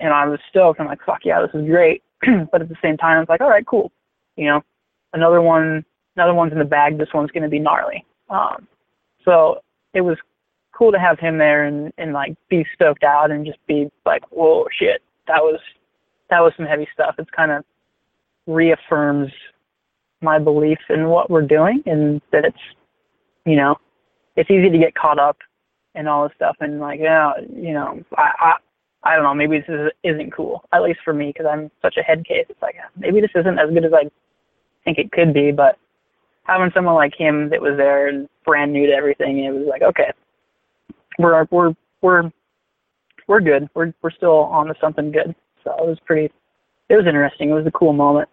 [0.00, 0.80] and I was stoked.
[0.80, 2.02] I'm like, fuck yeah, this is great.
[2.50, 3.92] but at the same time, it's like, all right, cool,
[4.36, 4.62] you know,
[5.12, 5.84] another one,
[6.16, 6.98] another one's in the bag.
[6.98, 8.04] This one's gonna be gnarly.
[8.30, 8.66] Um,
[9.24, 9.60] so
[9.94, 10.16] it was
[10.78, 14.22] cool to have him there and and like be stoked out and just be like,
[14.30, 15.58] whoa, shit, that was
[16.30, 17.16] that was some heavy stuff.
[17.18, 17.64] It's kind of
[18.46, 19.30] reaffirms
[20.20, 22.58] my belief in what we're doing and that it's
[23.44, 23.76] you know,
[24.36, 25.38] it's easy to get caught up
[25.94, 28.54] in all this stuff and like, yeah, you know, I, I,
[29.02, 31.96] I don't know, maybe this is, isn't cool, at least for me, because I'm such
[31.96, 32.46] a head case.
[32.48, 34.10] It's like, maybe this isn't as good as I
[34.84, 35.78] think it could be, but
[36.44, 39.82] having someone like him that was there and brand new to everything, it was like,
[39.82, 40.12] okay,
[41.18, 42.30] we're, we're, we're,
[43.26, 43.68] we're good.
[43.74, 45.34] We're, we're still on to something good.
[45.64, 46.32] So it was pretty,
[46.88, 47.50] it was interesting.
[47.50, 48.28] It was a cool moment.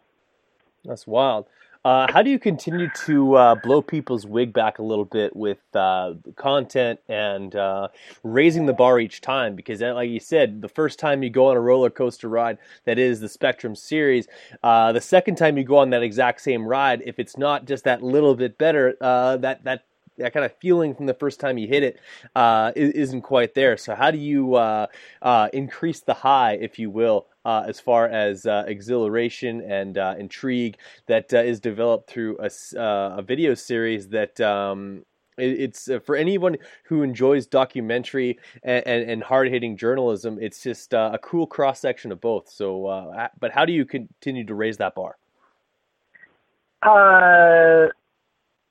[0.86, 1.48] That's wild.
[1.84, 5.60] Uh, how do you continue to uh, blow people's wig back a little bit with
[5.76, 7.88] uh, content and uh,
[8.24, 9.56] raising the bar each time?
[9.56, 12.58] Because, uh, like you said, the first time you go on a roller coaster ride
[12.86, 14.28] that is the Spectrum series,
[14.64, 17.84] uh, the second time you go on that exact same ride, if it's not just
[17.84, 19.84] that little bit better, that that
[20.18, 22.00] that kind of feeling from the first time you hit it
[22.36, 23.78] uh, isn't quite there.
[23.78, 24.88] So, how do you uh,
[25.22, 30.16] uh, increase the high, if you will, uh, as far as uh, exhilaration and uh,
[30.18, 35.04] intrigue that is developed through a, a, video series that um,
[35.38, 40.38] it's uh, for anyone who enjoys documentary and, and, and hard hitting journalism.
[40.42, 42.50] It's just uh, a cool cross section of both.
[42.50, 45.18] So, uh, but how do you continue to raise that bar?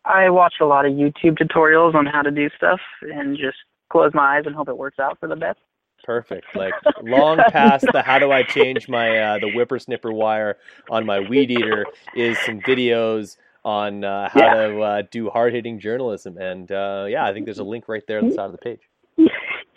[0.04, 3.56] I watch a lot of YouTube tutorials on how to do stuff and just
[3.90, 5.58] close my eyes and hope it works out for the best.
[6.04, 6.46] Perfect.
[6.54, 10.56] Like long past the how do I change my uh, the whippersnipper wire
[10.90, 14.54] on my weed eater is some videos on uh, how Yeah.
[14.68, 18.02] to uh, do hard hitting journalism, and uh, yeah, I think there's a link right
[18.06, 18.80] there on the side of the page.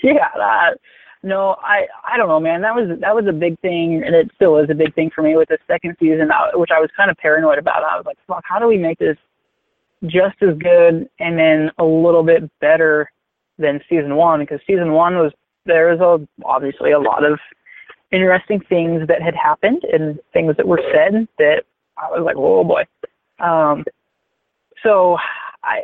[0.04, 0.74] yeah, that,
[1.24, 2.62] no, I I don't know, man.
[2.62, 5.22] That was that was a big thing, and it still is a big thing for
[5.22, 7.84] me with the second season, uh, which I was kind of paranoid about.
[7.84, 9.18] I was like, fuck, how do we make this
[10.06, 13.12] just as good and then a little bit better
[13.58, 14.40] than season one?
[14.40, 15.32] Because season one was
[15.66, 17.40] there was a, obviously a lot of
[18.12, 21.64] interesting things that had happened and things that were said that
[21.98, 22.84] I was like, oh boy.
[23.40, 23.84] Um,
[24.84, 25.18] so
[25.64, 25.84] I,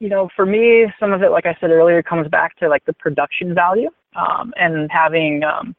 [0.00, 2.84] you know, for me, some of it, like I said earlier, comes back to like
[2.84, 5.74] the production value um, and having um,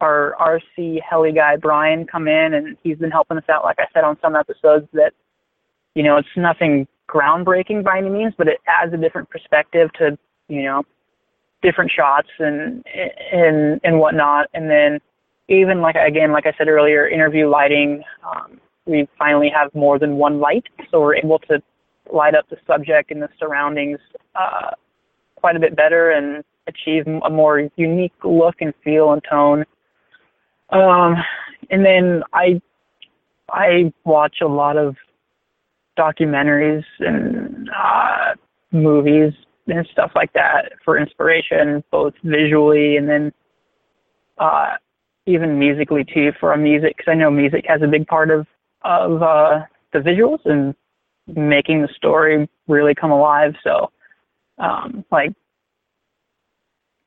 [0.00, 3.86] our RC heli guy Brian come in and he's been helping us out, like I
[3.92, 5.12] said, on some episodes that,
[5.94, 10.18] you know, it's nothing groundbreaking by any means, but it adds a different perspective to,
[10.48, 10.82] you know,
[11.62, 12.84] different shots and
[13.32, 14.46] and and whatnot.
[14.54, 15.00] And then
[15.48, 18.02] even like again, like I said earlier, interview lighting.
[18.24, 21.62] Um, we finally have more than one light, so we're able to
[22.12, 24.00] light up the subject and the surroundings
[24.34, 24.70] uh,
[25.36, 29.64] quite a bit better and achieve a more unique look and feel and tone.
[30.70, 31.16] Um,
[31.70, 32.60] and then I
[33.50, 34.96] I watch a lot of
[35.98, 38.34] documentaries and uh,
[38.72, 39.32] movies
[39.68, 43.32] and stuff like that for inspiration, both visually and then
[44.38, 44.76] uh,
[45.26, 48.46] even musically too for a music because I know music has a big part of
[48.84, 49.60] of uh,
[49.92, 50.74] the visuals and
[51.28, 53.54] making the story really come alive.
[53.62, 53.92] So,
[54.58, 55.32] um, like,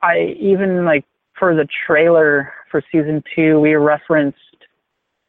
[0.02, 1.04] I even like
[1.38, 4.38] for the trailer for season two, we referenced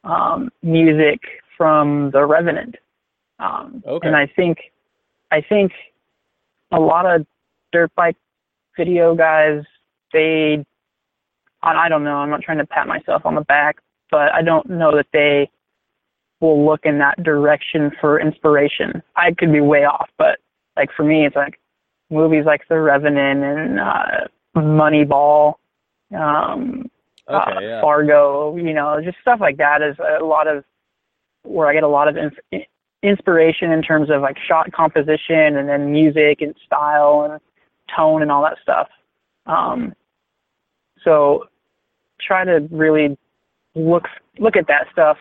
[0.04, 1.20] um, music
[1.56, 2.76] from The Revenant,
[3.38, 4.06] um, Okay.
[4.06, 4.58] and I think
[5.30, 5.72] I think
[6.72, 7.26] a lot of
[7.72, 8.16] dirt bike
[8.76, 9.62] video guys
[10.12, 10.64] they
[11.62, 13.78] I don't know, I'm not trying to pat myself on the back,
[14.12, 15.50] but I don't know that they
[16.40, 19.02] will look in that direction for inspiration.
[19.16, 20.38] I could be way off, but
[20.76, 21.58] like for me it's like
[22.10, 25.54] movies like The Revenant and uh Moneyball,
[26.16, 26.90] um
[27.26, 27.80] uh, Okay, yeah.
[27.82, 30.64] Fargo, you know, just stuff like that is a lot of
[31.42, 32.64] where I get a lot of inf-
[33.02, 37.40] inspiration in terms of like shot composition and then music and style and
[37.96, 38.88] tone and all that stuff.
[39.46, 39.94] Um,
[41.04, 41.44] so
[42.20, 43.16] try to really
[43.74, 44.04] look
[44.38, 45.16] look at that stuff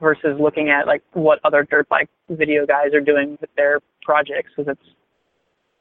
[0.00, 4.50] versus looking at like what other dirt bike video guys are doing with their projects
[4.56, 4.90] because it's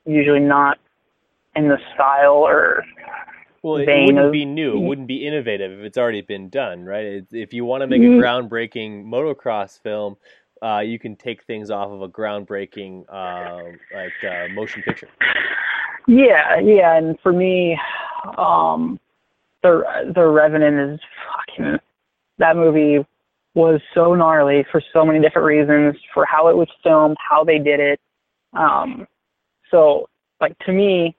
[0.06, 0.78] usually not
[1.56, 2.84] in the style or
[3.62, 4.78] Well, it wouldn't of- be new.
[4.78, 7.24] It wouldn't be innovative if it's already been done, right?
[7.32, 8.20] If you want to make a Mhm.
[8.20, 10.18] groundbreaking motocross film,
[10.62, 15.09] uh, you can take things off of a groundbreaking uh, like uh, motion picture.
[16.07, 17.78] Yeah, yeah, and for me,
[18.38, 18.99] um,
[19.64, 19.84] the
[20.14, 21.78] the Revenant is fucking.
[22.38, 23.05] That movie
[23.53, 27.59] was so gnarly for so many different reasons, for how it was filmed, how they
[27.59, 27.99] did it.
[28.53, 29.07] Um,
[29.70, 30.07] so,
[30.39, 31.16] like to me,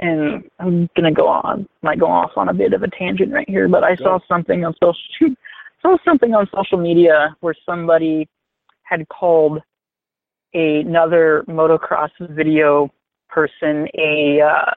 [0.00, 3.48] and I'm gonna go on, might go off on a bit of a tangent right
[3.48, 5.34] here, but I saw something on social,
[5.82, 8.28] saw something on social media where somebody
[8.88, 9.60] had called
[10.54, 12.90] another motocross video
[13.28, 14.72] person a uh,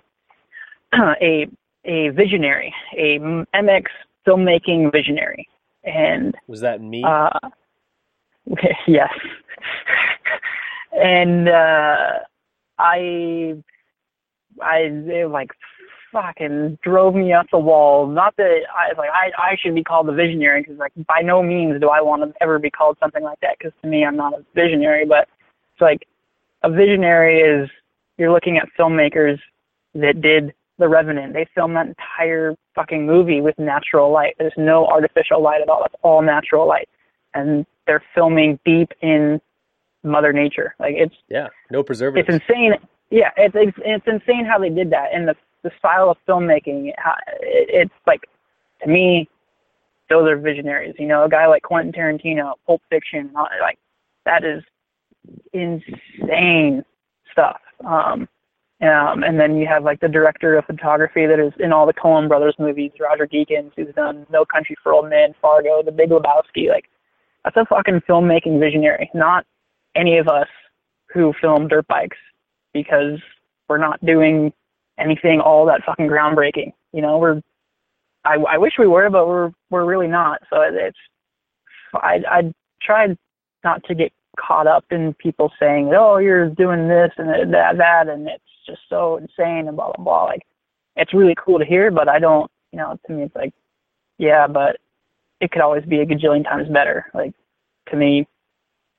[1.22, 1.48] a
[1.86, 3.20] a visionary, a
[3.56, 3.86] MX
[4.28, 5.48] filmmaking visionary,
[5.84, 7.04] and Was that me?
[7.04, 7.30] uh,
[8.88, 9.14] yes,
[10.92, 12.20] and uh,
[12.78, 13.56] I
[14.62, 14.88] I
[15.30, 15.52] like
[16.12, 18.08] fucking drove me up the wall.
[18.08, 21.22] Not that I was like I I should be called a visionary because like by
[21.24, 24.06] no means do I want to ever be called something like that because to me
[24.06, 25.28] I'm not a visionary, but
[25.74, 26.08] it's like
[26.64, 27.70] a visionary is
[28.18, 29.40] you're looking at filmmakers
[29.96, 31.34] that did The Revenant.
[31.34, 34.36] They filmed that entire fucking movie with natural light.
[34.38, 35.84] There's no artificial light at all.
[35.86, 36.90] It's all natural light,
[37.34, 39.42] and they're filming deep in
[40.04, 40.76] Mother Nature.
[40.80, 42.28] Like it's yeah, no preservatives.
[42.28, 42.74] it's insane.
[43.10, 46.90] Yeah, it's it's, it's insane how they did that, and the the style of filmmaking.
[46.90, 46.96] It,
[47.42, 48.22] it's like
[48.84, 49.30] to me,
[50.10, 50.96] those are visionaries.
[50.98, 53.80] You know, a guy like Quentin Tarantino, Pulp Fiction, like
[54.26, 54.64] that is
[55.54, 56.84] insane
[57.32, 57.60] stuff.
[57.86, 58.28] Um,
[58.82, 61.94] um, and then you have like the director of photography that is in all the
[61.94, 66.10] Coen Brothers movies, Roger Deakins, who's done No Country for Old Men, Fargo, The Big
[66.10, 66.70] Lebowski.
[66.70, 66.90] Like
[67.44, 69.46] that's a fucking filmmaking visionary, not
[69.96, 70.48] any of us
[71.14, 72.18] who film dirt bikes
[72.74, 73.20] because
[73.70, 74.52] we're not doing
[75.00, 76.74] anything all that fucking groundbreaking.
[76.94, 77.42] You know, we're
[78.24, 80.42] I, I wish we were, but we're we're really not.
[80.50, 80.98] So it- it's
[81.94, 83.18] I I tried
[83.64, 88.08] not to get caught up in people saying, "Oh, you're doing this and that that,"
[88.10, 90.24] and it's just so insane and blah blah blah.
[90.26, 90.44] Like
[90.96, 92.50] it's really cool to hear, but I don't.
[92.72, 93.54] You know, to me, it's like,
[94.18, 94.78] yeah, but
[95.42, 97.08] it could always be a gajillion times better.
[97.14, 97.34] Like
[97.90, 98.28] to me,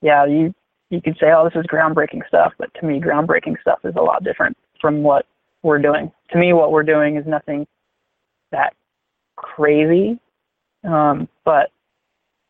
[0.03, 0.55] yeah, you
[0.91, 4.03] you could say, oh, this is groundbreaking stuff, but to me, groundbreaking stuff is a
[4.03, 5.27] lot different from what
[5.63, 6.11] we're doing.
[6.31, 7.67] To me, what we're doing is nothing
[8.51, 8.75] that
[9.37, 10.19] crazy.
[10.85, 11.71] Um, but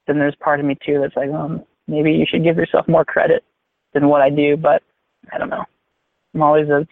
[0.06, 3.04] then there's part of me too that's like, um, maybe you should give yourself more
[3.04, 3.44] credit
[3.92, 4.56] than what I do.
[4.56, 4.82] But
[5.32, 5.64] I don't know.
[6.34, 6.86] I'm always a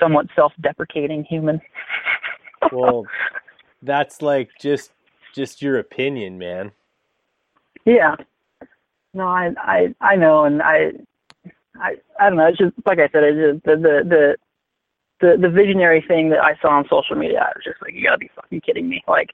[0.00, 1.60] somewhat self-deprecating human.
[2.72, 3.06] Well,
[3.82, 4.92] that's like just
[5.34, 6.72] just your opinion, man.
[7.84, 8.16] Yeah.
[9.12, 10.92] No, I I I know, and I
[11.80, 12.46] I I don't know.
[12.46, 13.24] It's just like I said.
[13.24, 14.36] It's just the the the
[15.20, 17.40] the, the visionary thing that I saw on social media.
[17.40, 19.02] I was just like, you gotta be fucking kidding me.
[19.08, 19.30] Like,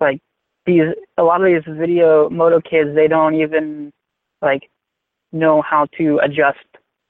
[0.00, 0.20] like
[0.66, 0.82] these
[1.18, 3.92] a lot of these video moto kids, they don't even
[4.42, 4.70] like
[5.32, 6.58] know how to adjust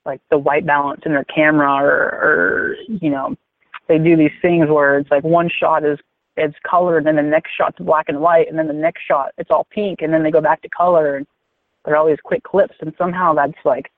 [0.04, 3.36] like the white balance in their camera or or you know
[3.88, 5.98] they do these things where it's like one shot is
[6.36, 9.32] it's colored and then the next shot's black and white and then the next shot
[9.38, 11.26] it's all pink and then they go back to color and
[11.84, 13.90] they're all these quick clips and somehow that's like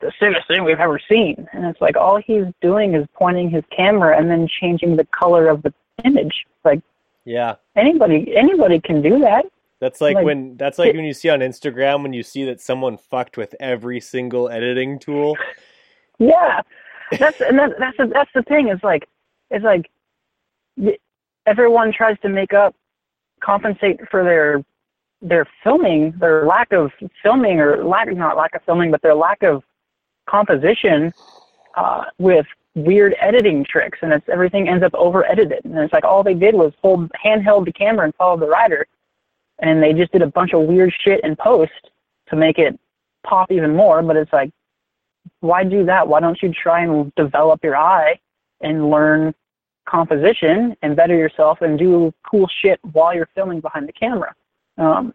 [0.00, 3.64] the sickest thing we've ever seen and it's like all he's doing is pointing his
[3.74, 5.72] camera and then changing the color of the
[6.04, 6.80] image like
[7.24, 7.56] Yeah.
[7.76, 9.44] anybody anybody can do that
[9.80, 12.60] That's like, Like, when that's like when you see on Instagram when you see that
[12.60, 15.36] someone fucked with every single editing tool.
[16.18, 16.60] Yeah,
[17.18, 18.68] that's and that, that's the, that's the thing.
[18.68, 19.08] Is like
[19.50, 19.90] it's like
[21.46, 22.74] everyone tries to make up,
[23.40, 24.62] compensate for their
[25.22, 26.92] their filming, their lack of
[27.22, 29.62] filming or lack not lack of filming, but their lack of
[30.28, 31.12] composition
[31.76, 35.64] uh, with weird editing tricks, and it's everything ends up over edited.
[35.64, 38.86] And it's like all they did was hold handheld the camera and follow the rider,
[39.58, 41.90] and they just did a bunch of weird shit in post
[42.28, 42.78] to make it
[43.24, 44.02] pop even more.
[44.02, 44.50] But it's like
[45.40, 46.06] why do that?
[46.06, 48.18] Why don't you try and develop your eye
[48.60, 49.34] and learn
[49.88, 54.34] composition and better yourself and do cool shit while you're filming behind the camera?
[54.78, 55.14] Um,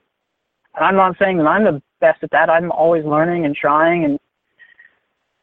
[0.75, 2.49] and I'm not saying that I'm the best at that.
[2.49, 4.19] I'm always learning and trying and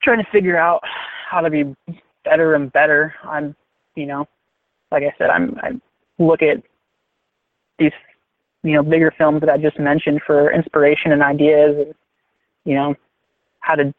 [0.03, 0.83] trying to figure out
[1.29, 1.75] how to be
[2.25, 3.15] better and better.
[3.25, 3.55] I'm,
[3.95, 4.27] you know,
[4.91, 5.81] like I said, I'm I
[6.19, 6.63] look at
[7.79, 7.93] these,
[8.63, 11.95] you know, bigger films that I just mentioned for inspiration and ideas, and
[12.65, 12.95] you know,
[13.61, 13.93] how to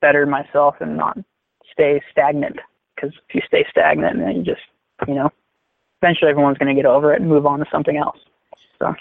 [0.00, 1.18] better myself and not
[1.70, 2.58] stay stagnant.
[2.94, 4.62] Because if you stay stagnant, then you just,
[5.06, 5.30] you know,
[6.02, 8.18] eventually everyone's going to get over it and move on to something else.
[8.78, 8.94] So,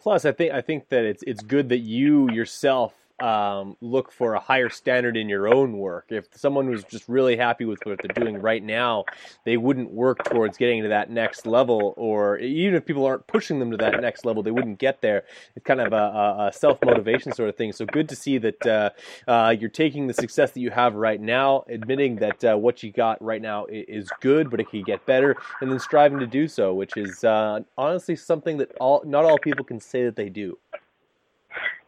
[0.00, 4.34] Plus, I think I think that it's it's good that you yourself um, look for
[4.34, 6.06] a higher standard in your own work.
[6.10, 9.04] If someone was just really happy with what they're doing right now,
[9.44, 11.94] they wouldn't work towards getting to that next level.
[11.96, 15.24] Or even if people aren't pushing them to that next level, they wouldn't get there.
[15.56, 17.72] It's kind of a, a, self motivation sort of thing.
[17.72, 18.90] So good to see that uh,
[19.26, 22.92] uh, you're taking the success that you have right now, admitting that uh, what you
[22.92, 26.48] got right now is good, but it can get better, and then striving to do
[26.48, 30.28] so, which is uh, honestly something that all not all people can say that they
[30.28, 30.56] do.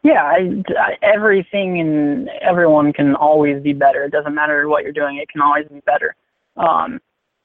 [0.03, 4.05] Yeah, I, I, everything and everyone can always be better.
[4.05, 6.15] It doesn't matter what you're doing; it can always be better.
[6.57, 7.01] Um,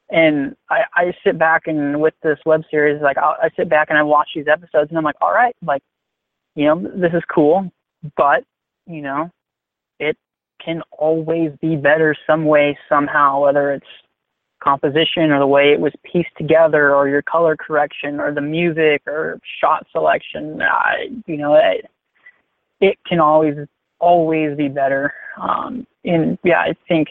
[0.10, 3.90] and I, I sit back and with this web series, like I, I sit back
[3.90, 5.82] and I watch these episodes, and I'm like, all right, like,
[6.56, 7.72] you know, this is cool,
[8.16, 8.44] but
[8.88, 9.32] you know,
[10.00, 10.18] it
[10.64, 13.86] can always be better some way, somehow, whether it's
[14.64, 19.02] composition or the way it was pieced together or your color correction or the music
[19.06, 20.62] or shot selection.
[20.62, 21.90] I, you know, it,
[22.86, 23.56] it can always,
[24.00, 25.14] always be better.
[25.42, 27.10] Um, and yeah, I think,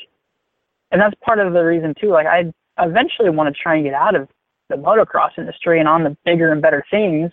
[0.91, 2.11] and that's part of the reason too.
[2.11, 4.29] Like I eventually want to try and get out of
[4.69, 7.31] the motocross industry and on the bigger and better things.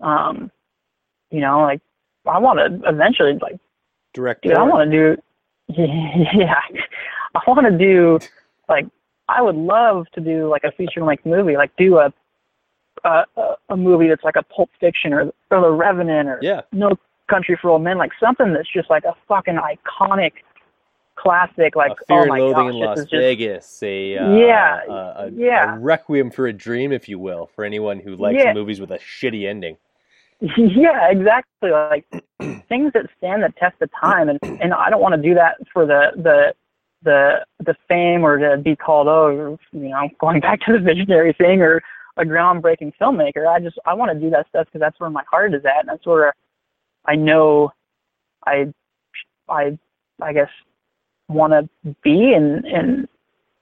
[0.00, 0.50] Um,
[1.30, 1.80] you know, like
[2.26, 3.58] I want to eventually like
[4.12, 4.42] Direct.
[4.42, 5.22] Dude, I want to do.
[5.66, 6.60] Yeah,
[7.34, 8.18] I want to do
[8.68, 8.86] like
[9.28, 12.12] I would love to do like a feature length movie, like do a
[13.04, 13.24] a
[13.70, 16.60] a movie that's like a Pulp Fiction or or The Revenant or Yeah.
[16.70, 16.90] No
[17.28, 20.32] Country for Old Men, like something that's just like a fucking iconic
[21.16, 21.76] classic.
[21.76, 24.92] Like Fear oh and my Loathing gosh, in Las just Vegas, a uh, Yeah, a,
[24.92, 25.74] a, yeah.
[25.76, 28.52] a requiem for a dream, if you will, for anyone who likes Yeah.
[28.52, 29.76] movies with a shitty ending.
[30.40, 31.70] yeah, exactly.
[31.70, 32.04] Like
[32.68, 35.56] things that stand the test of time, and and I don't want to do that
[35.72, 36.54] for the the
[37.02, 41.32] the the fame or to be called oh you know going back to the visionary
[41.32, 41.82] thing or
[42.16, 43.46] a groundbreaking filmmaker.
[43.48, 45.80] I just I want to do that stuff because that's where my heart is at,
[45.80, 46.34] and that's where
[47.06, 47.72] I know
[48.46, 48.72] I
[49.48, 49.78] I
[50.20, 50.50] I guess
[51.28, 53.08] want to be and and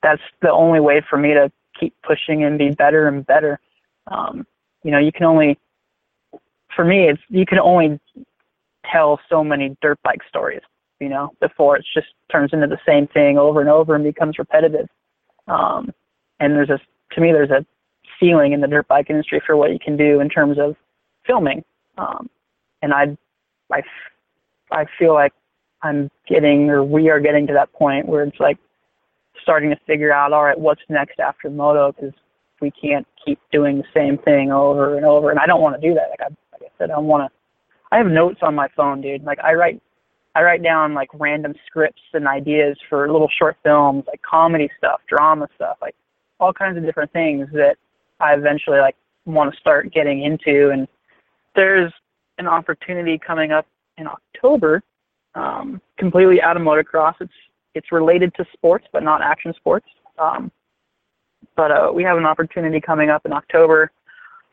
[0.02, 3.60] that's the only way for me to keep pushing and be better and better.
[4.08, 4.46] Um,
[4.82, 5.58] you know, you can only,
[6.74, 8.00] for me, it's you can only
[8.90, 10.62] tell so many dirt bike stories,
[11.00, 14.38] you know, before it just turns into the same thing over and over and becomes
[14.38, 14.88] repetitive.
[15.46, 15.92] Um,
[16.40, 16.80] and there's a,
[17.14, 17.64] to me, there's a
[18.18, 20.76] ceiling in the dirt bike industry for what you can do in terms of
[21.24, 21.64] filming.
[21.96, 22.28] Um,
[22.82, 23.16] and I,
[23.70, 23.82] I,
[24.70, 25.32] I feel like
[25.82, 28.58] I'm getting, or we are getting to that point where it's like
[29.42, 31.92] starting to figure out, all right, what's next after moto?
[31.92, 32.14] Because
[32.60, 35.30] we can't keep doing the same thing over and over.
[35.30, 36.10] And I don't want to do that.
[36.10, 37.38] Like I, like I said, I want to.
[37.90, 39.24] I have notes on my phone, dude.
[39.24, 39.82] Like I write,
[40.34, 45.00] I write down like random scripts and ideas for little short films, like comedy stuff,
[45.06, 45.94] drama stuff, like
[46.40, 47.76] all kinds of different things that
[48.18, 48.96] I eventually like
[49.26, 50.70] want to start getting into.
[50.70, 50.88] And
[51.54, 51.92] there's
[52.42, 53.66] an opportunity coming up
[53.98, 54.82] in October,
[55.34, 57.14] um, completely out of motocross.
[57.20, 57.32] It's
[57.74, 59.86] it's related to sports, but not action sports.
[60.18, 60.50] Um,
[61.56, 63.90] but uh, we have an opportunity coming up in October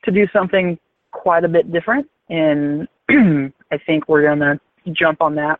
[0.05, 0.77] to do something
[1.11, 2.87] quite a bit different, and
[3.71, 4.59] I think we're gonna
[4.93, 5.59] jump on that.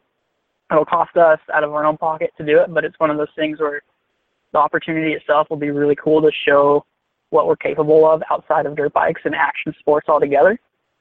[0.72, 3.18] It'll cost us out of our own pocket to do it, but it's one of
[3.18, 3.82] those things where
[4.54, 6.86] the opportunity itself will be really cool to show
[7.32, 10.60] what we're capable of outside of dirt bikes and action sports altogether.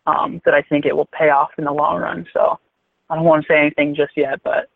[0.08, 2.26] Um, that I think it will pay off in the long run.
[2.32, 2.58] So
[3.10, 4.70] I don't want to say anything just yet, but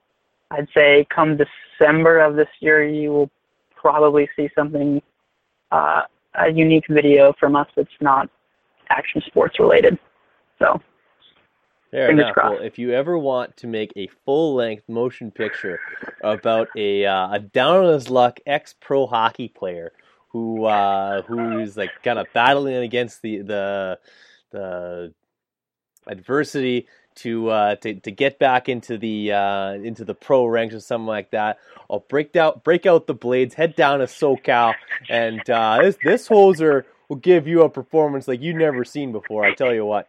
[0.50, 3.30] I'd say come December of this year, you will
[3.74, 5.00] probably see something,
[5.70, 6.02] uh,
[6.34, 8.28] a unique video from us that's not
[8.90, 9.98] action sports related.
[10.58, 10.80] So
[11.92, 12.34] Fair Fingers enough.
[12.34, 12.54] crossed.
[12.54, 15.78] Well, if you ever want to make a full-length motion picture
[16.22, 19.92] about a uh, a down on his luck ex pro hockey player
[20.28, 23.98] who uh, who's like kind of battling against the the
[24.52, 25.12] the
[26.06, 26.86] adversity
[27.16, 31.06] to uh, to to get back into the uh, into the pro ranks or something
[31.06, 31.58] like that,
[31.90, 34.74] I'll break out break out the blades, head down to SoCal,
[35.08, 39.44] and uh, this this hoser will give you a performance like you've never seen before.
[39.44, 40.08] I tell you what.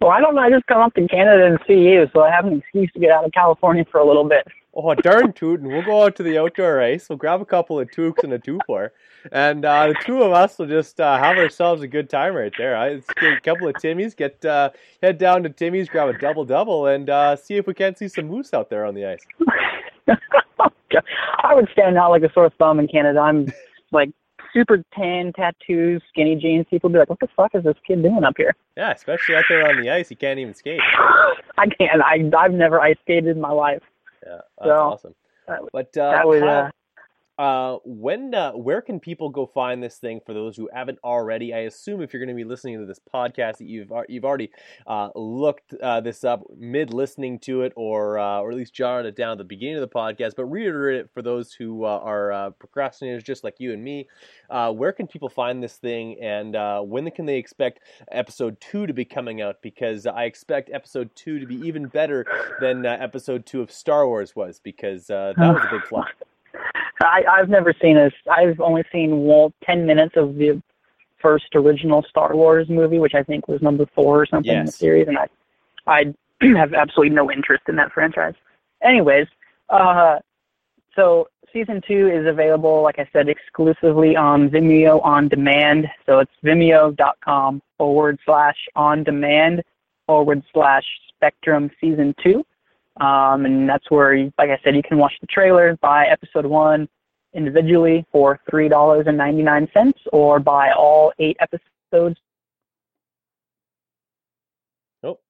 [0.00, 0.42] well, I don't know.
[0.42, 3.00] I just come up to Canada and see you, so I have an excuse to
[3.00, 4.46] get out of California for a little bit.
[4.74, 5.68] Oh, darn tootin'.
[5.68, 7.08] We'll go out to the outdoor race.
[7.08, 8.92] We'll grab a couple of toques and a two-four.
[9.32, 12.52] And uh, the two of us will just uh, have ourselves a good time right
[12.58, 12.78] there.
[12.78, 14.70] Let's get a couple of Timmys, get uh,
[15.02, 18.26] head down to Timmy's, grab a double-double, and uh, see if we can't see some
[18.26, 19.24] moose out there on the ice.
[21.42, 23.18] I would stand out like a sore thumb in Canada.
[23.20, 23.52] I'm
[23.92, 24.10] like
[24.52, 26.66] super tan, tattoos, skinny jeans.
[26.70, 29.44] People be like, "What the fuck is this kid doing up here?" Yeah, especially out
[29.48, 30.10] there on the ice.
[30.10, 30.80] You can't even skate.
[31.58, 32.00] I can't.
[32.02, 33.82] I I've never ice skated in my life.
[34.24, 35.14] Yeah, that's So, awesome.
[35.48, 36.70] that- But uh, that was, Kyle,
[37.38, 41.52] uh, when uh, where can people go find this thing for those who haven't already?
[41.52, 44.50] I assume if you're going to be listening to this podcast, that you've you've already
[44.86, 49.06] uh, looked uh, this up mid listening to it, or uh, or at least jotted
[49.06, 50.34] it down at the beginning of the podcast.
[50.36, 54.08] But reiterate it for those who uh, are uh, procrastinators, just like you and me.
[54.48, 57.80] Uh, where can people find this thing, and uh, when can they expect
[58.12, 59.60] episode two to be coming out?
[59.60, 62.24] Because I expect episode two to be even better
[62.60, 66.06] than uh, episode two of Star Wars was, because uh, that was a big flop.
[67.00, 68.12] I I've never seen this.
[68.30, 70.62] I've only seen well, ten minutes of the
[71.20, 74.72] first original Star Wars movie, which I think was number four or something in the
[74.72, 75.26] series, and I
[75.86, 76.14] I
[76.56, 78.34] have absolutely no interest in that franchise.
[78.82, 79.26] Anyways,
[79.70, 80.18] uh,
[80.94, 85.88] so season two is available, like I said, exclusively on Vimeo on demand.
[86.04, 89.62] So it's vimeo.com forward slash on demand
[90.06, 92.44] forward slash spectrum season two.
[93.00, 96.46] Um, and that's where, you, like I said, you can watch the trailer, buy episode
[96.46, 96.88] one
[97.34, 102.16] individually for three dollars and ninety nine cents, or buy all eight episodes.
[105.02, 105.20] Nope.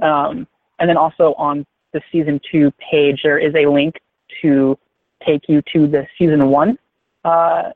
[0.00, 0.46] Um,
[0.78, 3.96] and then also on the season two page, there is a link
[4.42, 4.78] to
[5.26, 6.78] take you to the season one
[7.24, 7.70] uh,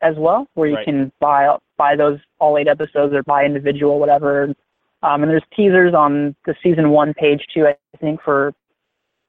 [0.00, 0.84] as well, where you Right.
[0.86, 4.54] can buy buy those all eight episodes or buy individual, whatever.
[5.02, 8.54] Um, and there's teasers on the season one page too, I think, for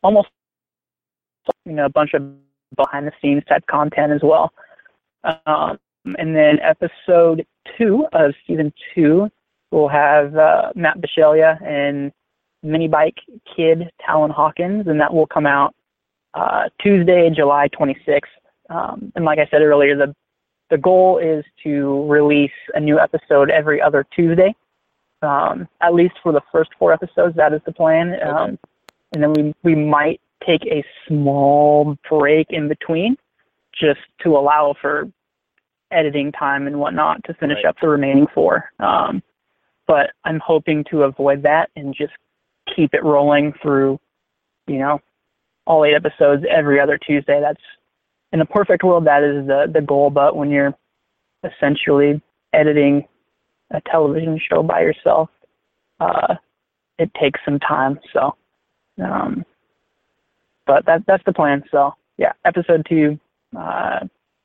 [0.04, 0.30] almost
[1.66, 2.24] you know a bunch of
[2.76, 4.52] behind the scenes type content as well.
[5.45, 5.78] Um,
[6.18, 7.45] and then episode
[7.78, 9.30] two of season two
[9.72, 12.12] will have uh, Matt Bisceglia and
[12.64, 13.18] mini bike
[13.56, 15.76] kid Talon Hawkins, and that will come out
[16.34, 18.22] uh, Tuesday, July 26th.
[18.70, 20.16] Um, and like I said earlier, the
[20.70, 24.56] the goal is to release a new episode every other Tuesday,
[25.22, 27.36] um, at least for the first four episodes.
[27.36, 28.16] That is the plan.
[28.26, 28.58] Um,
[29.14, 33.18] and then we we might take a small break in between,
[33.74, 35.09] just to allow for
[35.91, 37.66] editing time and whatnot to finish Right.
[37.66, 38.72] up the remaining four.
[38.80, 39.22] Um,
[39.88, 42.14] but I'm hoping to avoid that and just
[42.76, 43.99] keep it rolling through,
[44.68, 45.01] you know,
[45.68, 47.39] all eight episodes every other Tuesday.
[47.41, 47.62] That's
[48.32, 50.09] in a perfect world, that is the the goal.
[50.09, 50.74] But when you're
[51.43, 52.22] essentially
[52.53, 53.05] editing
[53.72, 55.30] a television show by yourself,
[55.99, 56.36] uh,
[56.97, 57.99] it takes some time.
[58.14, 58.36] So,
[59.02, 59.45] um,
[60.66, 61.64] but that that's the plan.
[61.72, 63.20] So yeah, episode two,
[63.58, 63.99] uh,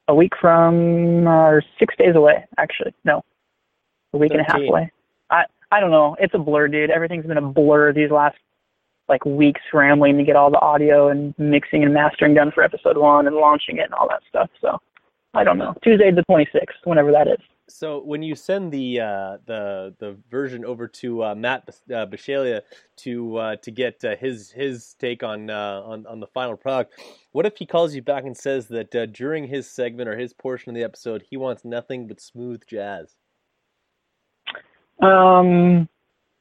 [0.08, 2.44] a week from or six days away.
[2.58, 3.24] Actually, no,
[4.12, 4.90] a week and a half away.
[5.30, 6.16] I I don't know.
[6.18, 6.90] It's a blur, dude.
[6.90, 8.36] Everything's been a blur these last
[9.08, 12.96] like weeks scrambling to get all the audio and mixing and mastering done for episode
[12.96, 14.50] one and launching it and all that stuff.
[14.60, 14.80] So
[15.34, 15.74] I don't know.
[15.82, 17.38] Tuesday the 26th, whenever that is.
[17.68, 22.62] So when you send the uh, the the version over to uh, Matt uh, Bisceglia
[22.98, 26.94] to uh, to get uh, his his take on uh, on on the final product,
[27.32, 30.32] what if he calls you back and says that uh, during his segment or his
[30.32, 33.16] portion of the episode he wants nothing but smooth jazz?
[35.02, 35.88] Um,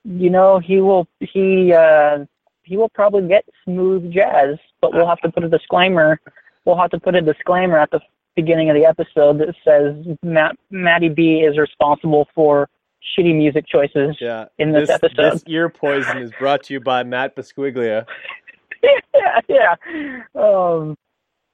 [0.03, 2.25] you know, he will he uh
[2.63, 6.19] he will probably get smooth jazz, but we'll have to put a disclaimer.
[6.65, 7.99] We'll have to put a disclaimer at the
[8.35, 12.69] beginning of the episode that says Matt Matty B is responsible for
[13.17, 14.45] shitty music choices Yeah.
[14.57, 15.33] in this, this episode.
[15.33, 18.05] This ear poison is brought to you by Matt Bisceglia.
[19.13, 19.75] yeah, yeah.
[20.35, 20.97] Um,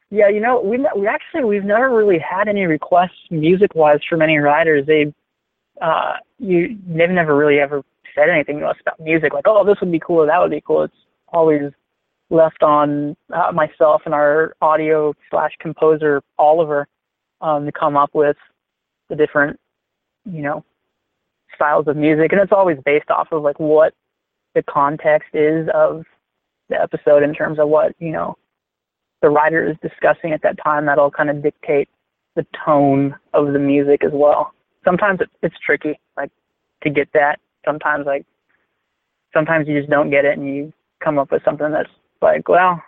[0.09, 4.21] yeah, you know, we we actually we've never really had any requests music wise from
[4.21, 4.85] any writers.
[4.85, 5.13] They
[5.81, 7.81] uh you they've never really ever
[8.13, 10.61] said anything to us about music like, oh, this would be cool that would be
[10.61, 10.83] cool.
[10.83, 10.93] It's
[11.29, 11.71] always
[12.31, 16.87] left on uh, myself and our audio slash composer Oliver
[17.41, 18.37] um, to come up with
[19.09, 19.59] the different,
[20.25, 20.63] you know,
[21.53, 23.93] styles of music, and it's always based off of like what
[24.55, 26.05] the context is of
[26.69, 28.37] the episode in terms of what you know
[29.21, 30.85] the writer is discussing at that time.
[30.85, 31.89] That'll kind of dictate
[32.35, 34.53] the tone of the music as well.
[34.85, 36.31] Sometimes it, it's tricky, like
[36.83, 37.39] to get that.
[37.65, 38.25] Sometimes like
[39.33, 40.71] sometimes you just don't get it, and you
[41.03, 41.89] come up with something that's
[42.21, 42.81] like, well,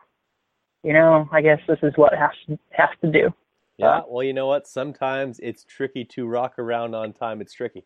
[0.84, 3.34] you know, I guess this is what has to, has to do.
[3.78, 4.68] Yeah, well, you know what?
[4.68, 7.42] Sometimes it's tricky to rock around on time.
[7.42, 7.86] It's tricky.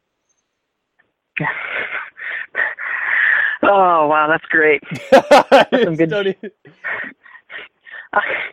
[3.64, 4.82] Oh wow, that's great.
[5.84, 6.14] Some good.
[6.14, 6.52] Even-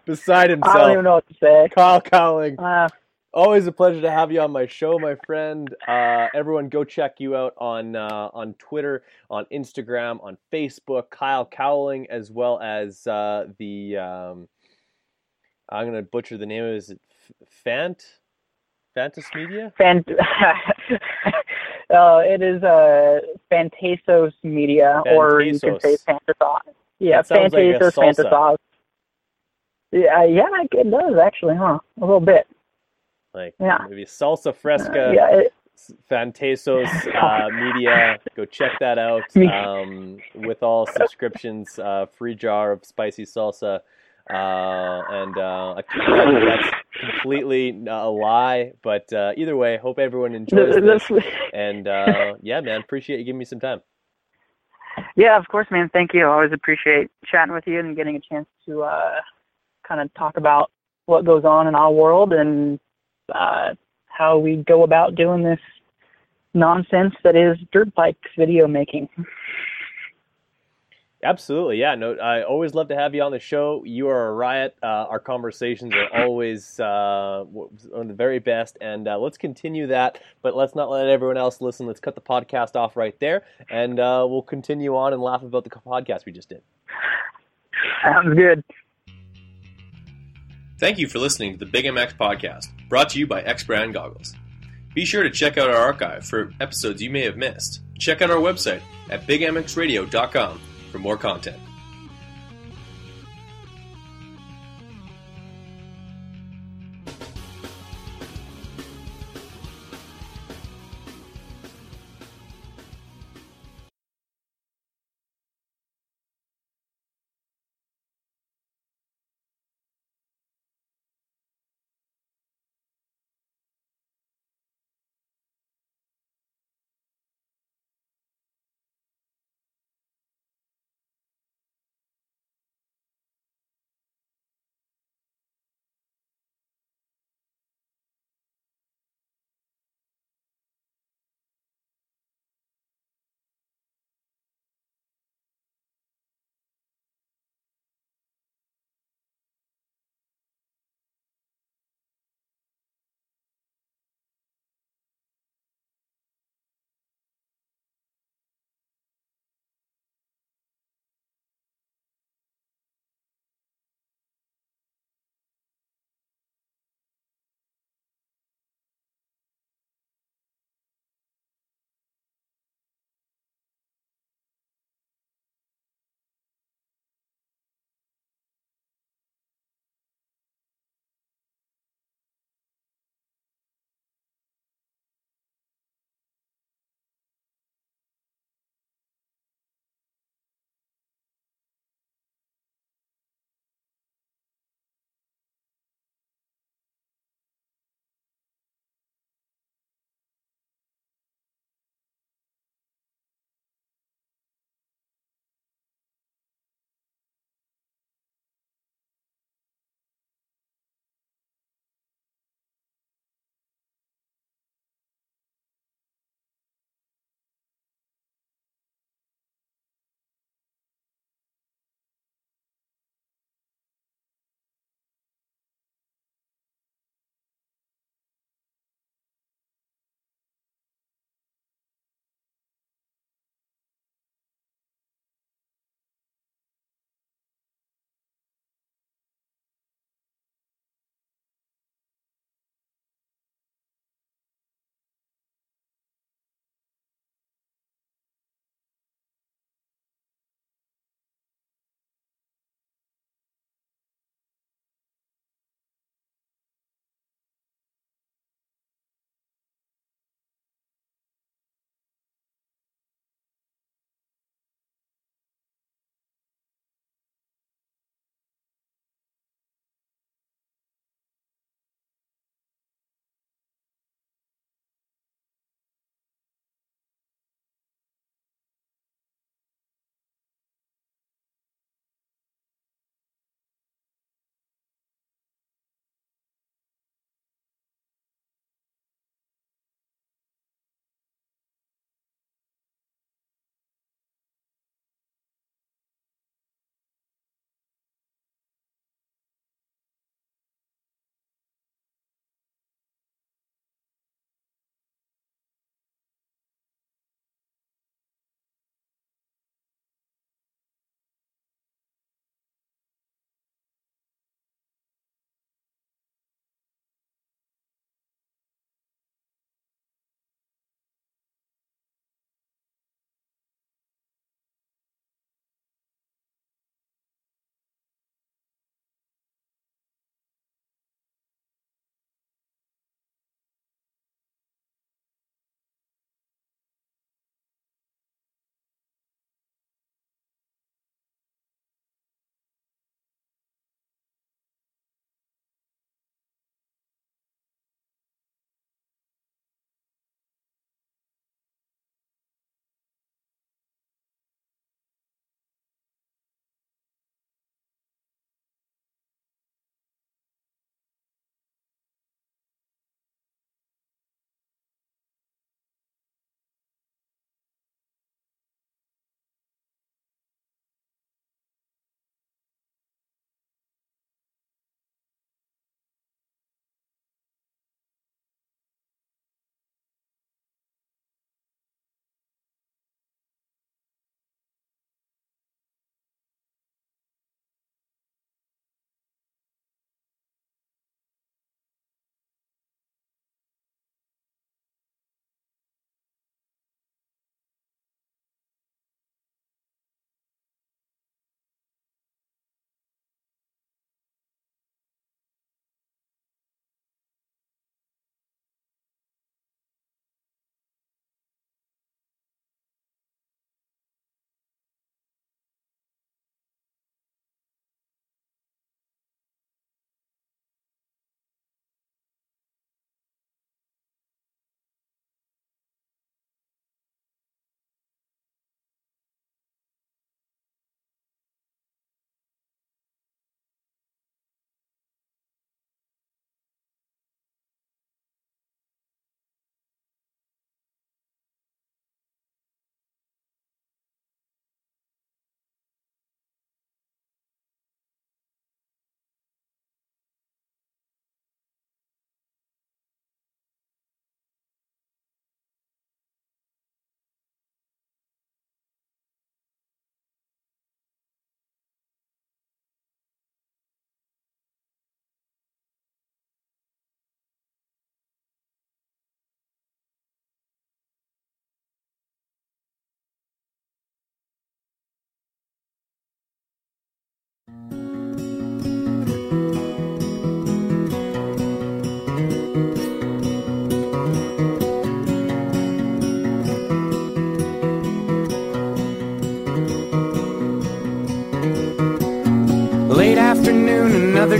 [0.06, 0.74] Beside I himself.
[0.76, 1.68] don't even know what to say.
[1.74, 2.58] Kyle Cowling.
[2.58, 2.88] Uh,
[3.34, 5.74] Always a pleasure to have you on my show, my friend.
[5.88, 11.10] Uh, everyone, go check you out on uh, on Twitter, on Instagram, on Facebook.
[11.10, 14.48] Kyle Cowling, as well as uh, the um,
[15.68, 16.62] I'm gonna butcher the name.
[16.62, 17.00] Is it
[17.66, 18.00] Fant?
[18.96, 19.72] Fantas Media?
[19.76, 20.04] Fan-
[21.90, 23.18] uh, it is uh,
[23.50, 26.20] Fantasos Media, or you can say Fantasos.
[26.40, 26.58] Fantasos.
[27.00, 27.94] Yeah, sounds like Fantasos.
[27.94, 28.56] Fantasos.
[29.90, 31.80] Yeah, yeah, it does actually, huh?
[31.98, 32.46] A little bit.
[33.34, 33.78] Like Yeah.
[33.88, 35.08] maybe Salsa Fresca.
[35.08, 35.54] Uh, yeah, it-
[36.10, 38.18] Fantasos uh, Media.
[38.36, 39.24] Go check that out.
[39.36, 43.80] Um, with all subscriptions, uh, free jar of spicy salsa.
[44.30, 45.84] Uh, and uh, that-
[46.46, 46.70] that's
[47.00, 48.72] completely a lie.
[48.82, 51.24] But uh, either way, hope everyone enjoys This-.
[51.52, 53.82] And uh, yeah, man, appreciate you giving me some time.
[55.16, 55.90] Yeah, of course, man.
[55.92, 56.24] Thank you.
[56.24, 59.20] I always appreciate chatting with you and getting a chance to uh,
[59.86, 60.70] kind of talk about
[61.06, 62.78] what goes on in our world and
[63.32, 63.74] uh,
[64.06, 65.60] how we go about doing this
[66.54, 69.08] nonsense that is dirt bike video making.
[71.24, 71.94] Absolutely, yeah.
[71.94, 73.82] No, I always love to have you on the show.
[73.86, 74.76] You are a riot.
[74.82, 79.86] Uh, our conversations are always uh, one of the very best, and uh, let's continue
[79.86, 80.20] that.
[80.42, 81.86] But let's not let everyone else listen.
[81.86, 85.64] Let's cut the podcast off right there, and uh, we'll continue on and laugh about
[85.64, 86.60] the podcast we just did.
[88.02, 88.62] Sounds good.
[90.78, 93.94] Thank you for listening to the Big MX podcast, brought to you by X Brand
[93.94, 94.34] Goggles.
[94.94, 97.80] Be sure to check out our archive for episodes you may have missed.
[97.98, 100.60] Check out our website at bigmxradio.com
[100.90, 101.58] for more content.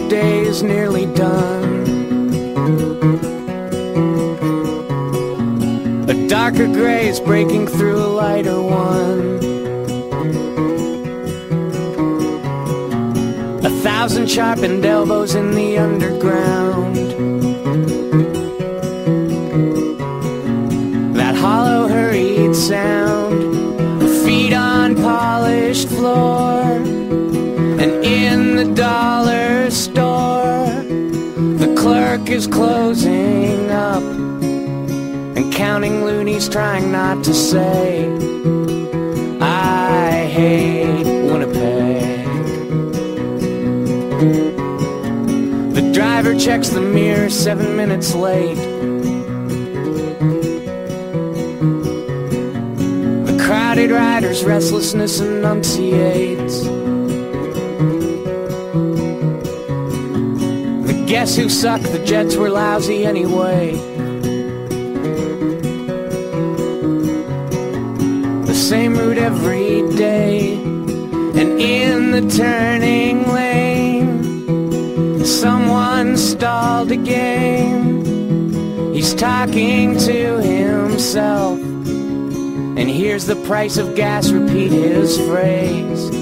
[0.08, 1.86] Day is nearly done.
[6.08, 9.38] A darker gray is breaking through a lighter one.
[13.64, 16.96] A thousand sharpened elbows in the underground.
[21.16, 23.54] That hollow, hurried sound
[24.24, 26.62] feet on polished floor.
[27.82, 29.13] And in the dollar
[32.34, 34.02] is closing up
[35.36, 38.08] and counting loonies, trying not to say,
[39.40, 42.26] I hate Winnipeg.
[45.76, 48.56] The driver checks the mirror seven minutes late.
[53.26, 56.73] The crowded rider's restlessness enunciates.
[61.14, 63.70] Guess who sucked, the Jets were lousy anyway.
[68.44, 78.92] The same route every day, and in the turning lane, someone stalled again.
[78.92, 86.13] He's talking to himself, and hears the price of gas repeat his phrase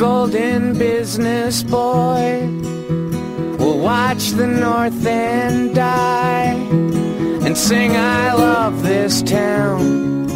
[0.00, 2.48] golden business boy
[3.58, 6.54] will watch the north end die
[7.44, 10.26] and sing, I love this town.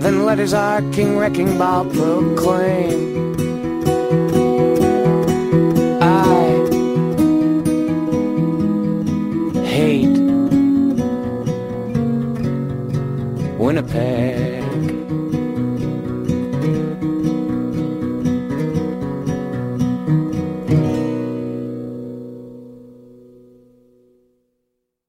[0.00, 3.36] Then let his arcing wrecking ball proclaim.
[6.02, 6.42] I
[9.64, 10.18] hate
[13.60, 14.31] Winnipeg.